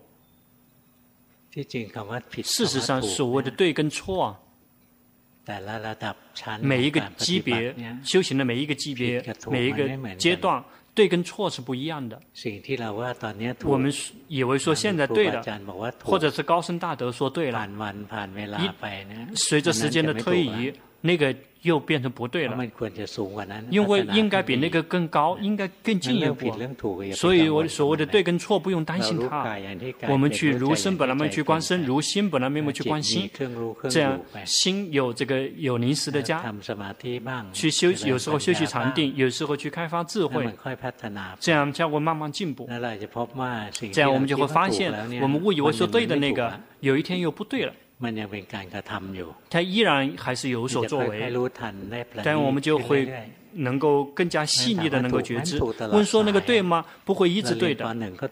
[2.42, 4.38] 事实上，所谓的对跟错啊，
[6.60, 7.74] 每一个级别
[8.04, 10.62] 修行的每一个级别、每一个阶段，
[10.96, 12.20] 对跟错是不一样的。
[13.62, 13.92] 我们
[14.26, 15.44] 以为说现在对了，
[16.02, 17.68] 或者是高僧大德说对了，
[18.58, 18.68] 一
[19.36, 21.32] 随着时间的推移，那个。
[21.66, 22.56] 又变成不对了，
[23.70, 26.50] 因为应该比那个更高，应该更进一步。
[27.12, 29.44] 所以我所谓的对跟错不用担心它。
[30.08, 33.28] 我们去如身本来面目去观身，如心本来面目去观心，
[33.90, 36.42] 这样心有这个有临时的家，
[37.52, 40.48] 去修有时候休息禅定，有时候去开发智慧，
[41.40, 42.68] 这样才会慢慢进步。
[43.92, 47.72] 这样我们就会发现，我们误以为说对的那个，有一天又不对了。
[49.48, 51.30] 他依然还是有所作为，
[52.22, 53.10] 但我们就会
[53.56, 55.58] 能够更加细腻的能够觉知。
[55.92, 56.84] 问说那个对吗？
[57.04, 57.84] 不会一直对的。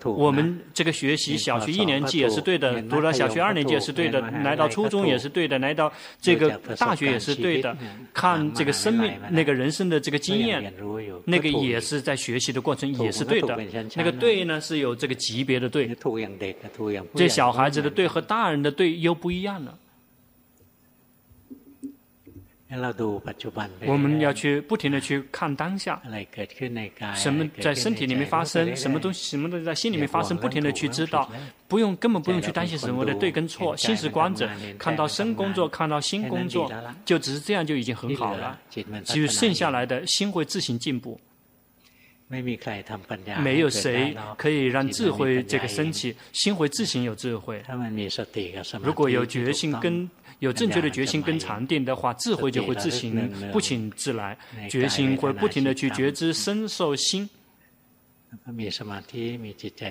[0.04, 7.76] 我们这个学习小学一年级也是对的，读了小学二年级也是对的，来到初中也是对的，来到这个大学也是对的。
[8.12, 10.72] 看这个生命那个人生的这个经验，
[11.24, 13.58] 那个也是在学习的过程也是对的。
[13.94, 15.90] 那个对呢是有这个级别的对，
[17.14, 19.74] 这小孩子的对和大人的对又不一样了。
[23.86, 26.00] 我们要去不停的去看当下，
[27.14, 31.30] 什么在身体里面发生，什么东西，什么东西在心里面发生，不停的去知道，
[31.68, 34.48] 不用根本不用去担心什么的对跟错，心是观者，
[34.78, 36.70] 看到生工作，看到心工作，
[37.04, 38.58] 就只是这样就已经很好了。
[39.04, 41.20] 至于剩下来的心会自行进步，
[42.28, 47.62] 没有谁可以让智慧这个升起，心会自行有智慧。
[48.82, 50.10] 如果有决心跟。
[50.44, 54.36] 有正确的决心跟禅定的话，智慧就会自行不请自来。
[54.68, 57.28] 决心会不停的去觉知身受心。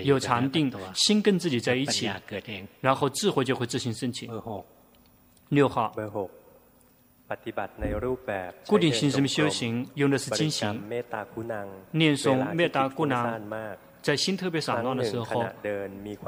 [0.04, 2.08] 有禅定，心跟自己在一起，
[2.82, 4.30] 然后智慧就会自行升起。
[5.50, 5.92] 六号，
[8.68, 10.80] 固定型什么修行用的是经行，
[11.92, 13.42] 念诵灭达姑囊，
[14.02, 15.44] 在心特别散乱的时候，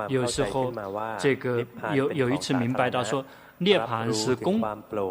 [0.09, 0.73] 有时候
[1.19, 1.63] 这个
[1.93, 3.23] 有有一次明白到说。
[3.57, 4.59] 涅槃是公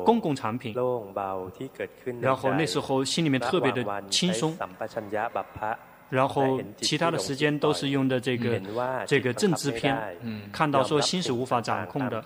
[0.04, 0.74] 公共产品，
[2.20, 4.56] 然后那时候心里面特别的轻松，
[6.10, 8.60] 然后其他的时间都是用的这个
[9.06, 9.98] 这个正知篇，
[10.52, 12.22] 看到说心是无法掌控的，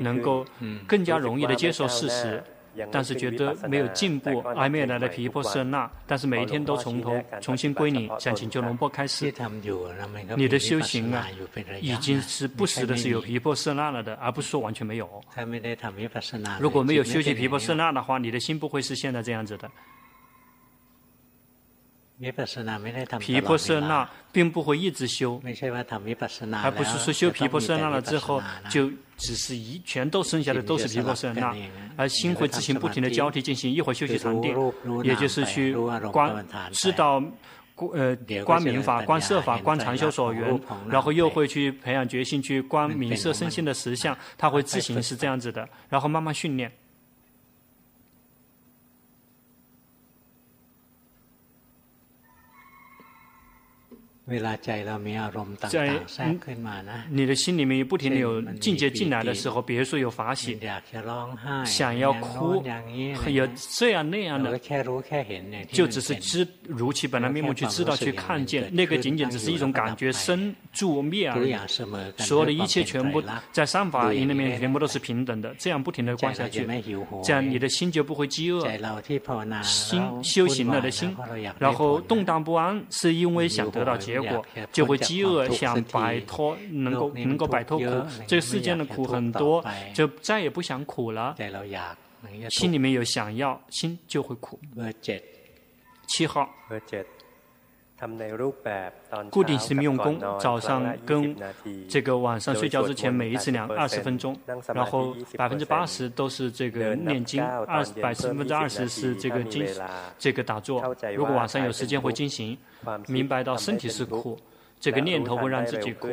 [0.00, 0.44] 能够
[0.86, 2.42] 更加容易的接受事实。
[2.90, 9.32] 但是觉得没有进步，还没有来的皮婆舍那，但是每一天都从头重新归你，想请求龙波开示。
[10.36, 11.26] 你的修行啊，
[11.80, 15.22] 已经是不时的是有皮婆舍那了的，而不是说完全没有。
[16.58, 19.70] 如果没有修习皮婆舍那的话，你的心不会是现在这样子的。
[23.18, 25.42] 皮婆舍那并不会一直修，
[26.62, 28.88] 而不是说修皮婆舍那了之后就
[29.22, 31.54] 只是一全都剩下的都是皮婆舍那，
[31.96, 34.52] 而心会自行不停的交替进行，一会儿休息禅定，
[35.04, 35.74] 也就是去
[36.12, 37.22] 观知道
[37.94, 40.60] 呃观明法、观色法、观禅修所缘，
[40.90, 46.70] 然后又会去培养决心去观明色身心的实相， 他会自行是这样子的，然后慢慢训练。
[55.68, 55.98] 在
[57.10, 60.56] 你的心里面不停的有境界进来的时候，比如说有法喜，
[61.66, 62.62] 想要哭，
[63.26, 64.58] 有这样那样的，
[65.72, 71.56] 就只是知如其本来面目去知道去看见，那个仅仅只是一种感觉生住灭而已。
[72.18, 73.20] 所有的一切全部
[73.50, 76.64] 在三法印里面全部都是平等的，这样不停的观下去，
[77.24, 78.62] 这样你的心就不会饥饿。
[79.64, 81.16] 心修行了的心，
[81.58, 84.12] 然后动荡不安，是因为想得到结。
[84.12, 87.84] 结果就会饥饿，想摆脱，能够能够摆脱苦。
[88.26, 89.64] 这个世间的苦很多，
[89.94, 91.36] 就再也不想苦了。
[92.50, 94.58] 心里面有想要，心就会苦。
[96.08, 96.48] 七号。
[99.30, 101.36] 固定性用功，早上跟
[101.88, 104.36] 这个晚上睡觉之前每一次两二十分钟，
[104.74, 109.64] 然后百分之八十都是这个念经，二百分之二十是这个经
[110.18, 110.82] 这个打坐。
[111.14, 112.58] 如果晚上有时间会进行，
[113.06, 114.36] 明白到身体是苦，
[114.80, 116.08] 这个念头会让自己苦，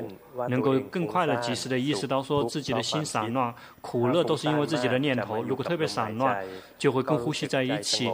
[0.48, 5.42] 能够更快的及时的意识到说自己的心散乱，苦乐都是因为自己的念头。
[5.42, 6.46] 如果特别散乱，
[6.78, 8.12] 就会跟呼吸在一起。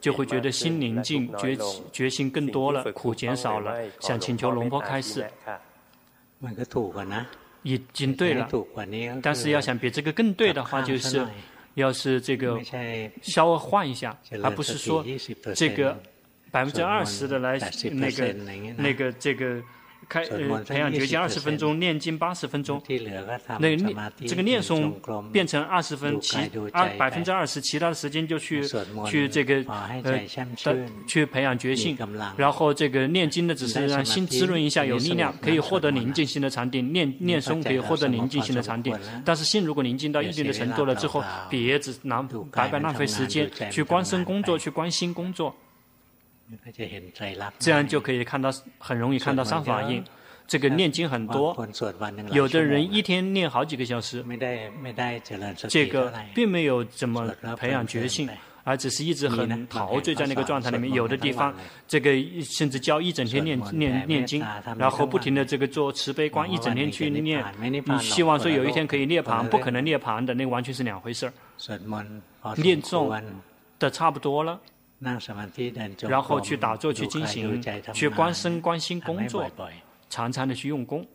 [0.00, 1.56] 就会觉得心宁静，觉
[1.92, 3.76] 觉心更多了，苦减少了。
[4.00, 5.26] 想请求龙波开示，
[7.62, 8.48] 已经对了，
[9.22, 11.26] 但是要想比这个更对的话，就是
[11.74, 12.60] 要是这个
[13.22, 15.04] 稍微换一下，而不是说
[15.54, 15.96] 这个。
[16.50, 17.58] 百分之二十的来
[17.90, 18.32] 那个
[18.78, 19.62] 那个这个。
[20.08, 22.80] 开呃，培养觉性二十分钟，念经八十分钟，
[23.58, 24.92] 那个念这个念诵
[25.32, 26.38] 变成二十分，其
[26.72, 28.62] 二百分之二十，其他的时间就去
[29.06, 29.64] 去这个
[30.02, 30.20] 呃
[31.06, 31.96] 去培养觉性，
[32.36, 45.54] 然后这个念经的只是让心滋润一下，有力量，可以获得宁静心的禅定，念念诵可以获得宁静心的禅定，但是心如果宁静到一定的程度了之后，别只浪白白浪费时间去关身工作，去关心工作。
[47.58, 50.04] 这样就可以看到，很容易看到三法印。
[50.48, 51.56] 这个念经很多，
[52.30, 54.24] 有的人一天念好几个小时，
[55.68, 57.26] 这个并没有怎么
[57.56, 58.30] 培养觉性，
[58.62, 60.92] 而只是一直很陶醉在那个状态里面。
[60.92, 61.52] 有的地方，
[61.88, 62.12] 这个
[62.44, 64.40] 甚至教一整天念念念经，
[64.78, 71.32] 然后不停的这个做慈悲观，一整天去念，你希望说有一天可以涅槃，不可能涅槃的，那个完全是两回事儿。
[72.56, 73.20] 念诵
[73.80, 74.60] 的差不多了。
[76.08, 79.50] 然后去打坐，去进行，去观身关心工作，
[80.08, 81.06] 常常的去用功。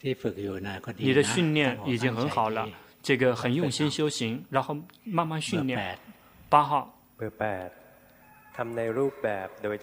[0.00, 2.68] 你的训练已经很好了，
[3.02, 5.98] 这个很用心修行，然后慢慢训练。
[6.48, 6.94] 八号，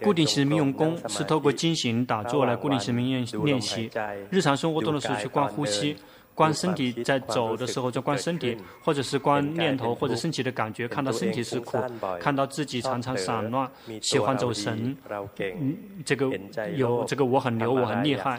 [0.02, 3.90] 固定型命用功是透过进行打坐来固定型命练练习，
[4.30, 5.96] 日常生活中的时候去观呼吸。
[6.36, 11.78] 观身体在走的时候就观身体，或者是观念头或者身体的感觉，看到身体是苦，
[12.20, 13.66] 看到自己常常散乱，
[14.02, 14.94] 喜欢走神，
[15.40, 16.30] 嗯，这个
[16.76, 18.38] 有这个我很牛，我很厉害，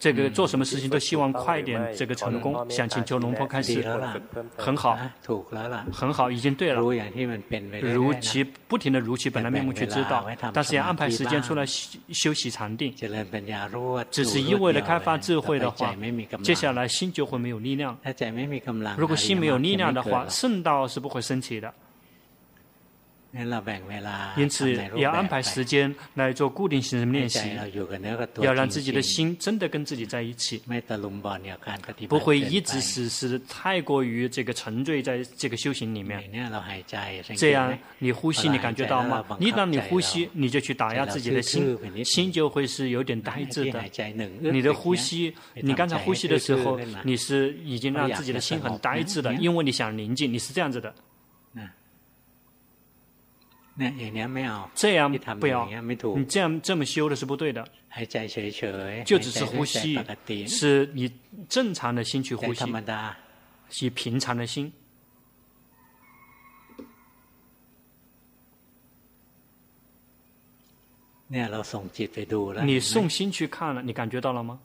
[0.00, 3.80] 这个做什么事情都希望快点这个成功，想请求龙婆开始，
[4.56, 4.98] 很好，
[5.92, 6.82] 很好，已经对了，
[7.94, 12.92] 如其不停的如其本来面目去知道，但是要安排时间出来休休息禅定，
[14.10, 15.94] 只是一味的开发智慧的话，
[16.42, 16.87] 接下来。
[16.88, 17.96] 心就会没有力量。
[18.96, 21.72] 如果心没有力量的话，圣道是不会升起的。
[24.36, 27.38] 因此，要安排时间来做固定型的练习，
[28.40, 30.62] 要让自己的心真的跟自己在一起，
[32.08, 36.18] 不会一直是是太过于这个沉醉在这个修行里面。
[37.36, 39.22] 这样，你呼吸，你感觉到吗？
[39.38, 43.84] 一旦你呼吸，你就去打压自己的心，心就会是有点呆滞的。
[44.40, 50.94] 你的呼吸，你刚才呼吸的时候，你是已经让自己的心很呆滞的，因为你想宁静，你是这样子的。
[54.74, 55.68] 这样不要，
[56.16, 57.66] 你这样这么修的是不对的。
[59.04, 59.98] 就只是呼吸，
[60.46, 61.10] 是以
[61.48, 62.64] 正常的心去呼吸，
[63.80, 64.72] 以平常的心。
[71.28, 74.60] 你送心去看了，你感觉到了吗？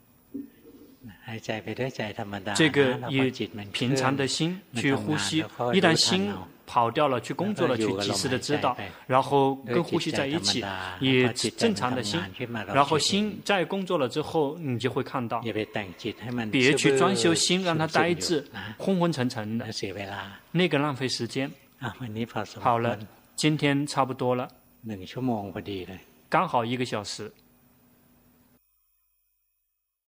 [2.54, 3.30] 这个以
[3.72, 6.32] 平常的心去呼吸，一旦心。
[6.74, 10.64] 跑掉了，去工作了，去及时的知道，然后跟呼吸在一起，
[10.98, 11.24] 以
[11.56, 12.20] 正常的心，
[12.66, 15.40] 然后心在工作了之后，你就会看到，
[16.50, 18.44] 别去装修心，让它呆滞、
[18.76, 19.66] 昏昏沉沉的，
[20.50, 21.48] 那个浪费时间。
[22.60, 22.98] 好了，
[23.36, 24.48] 今天差不多了，
[26.28, 27.32] 刚好一个小时。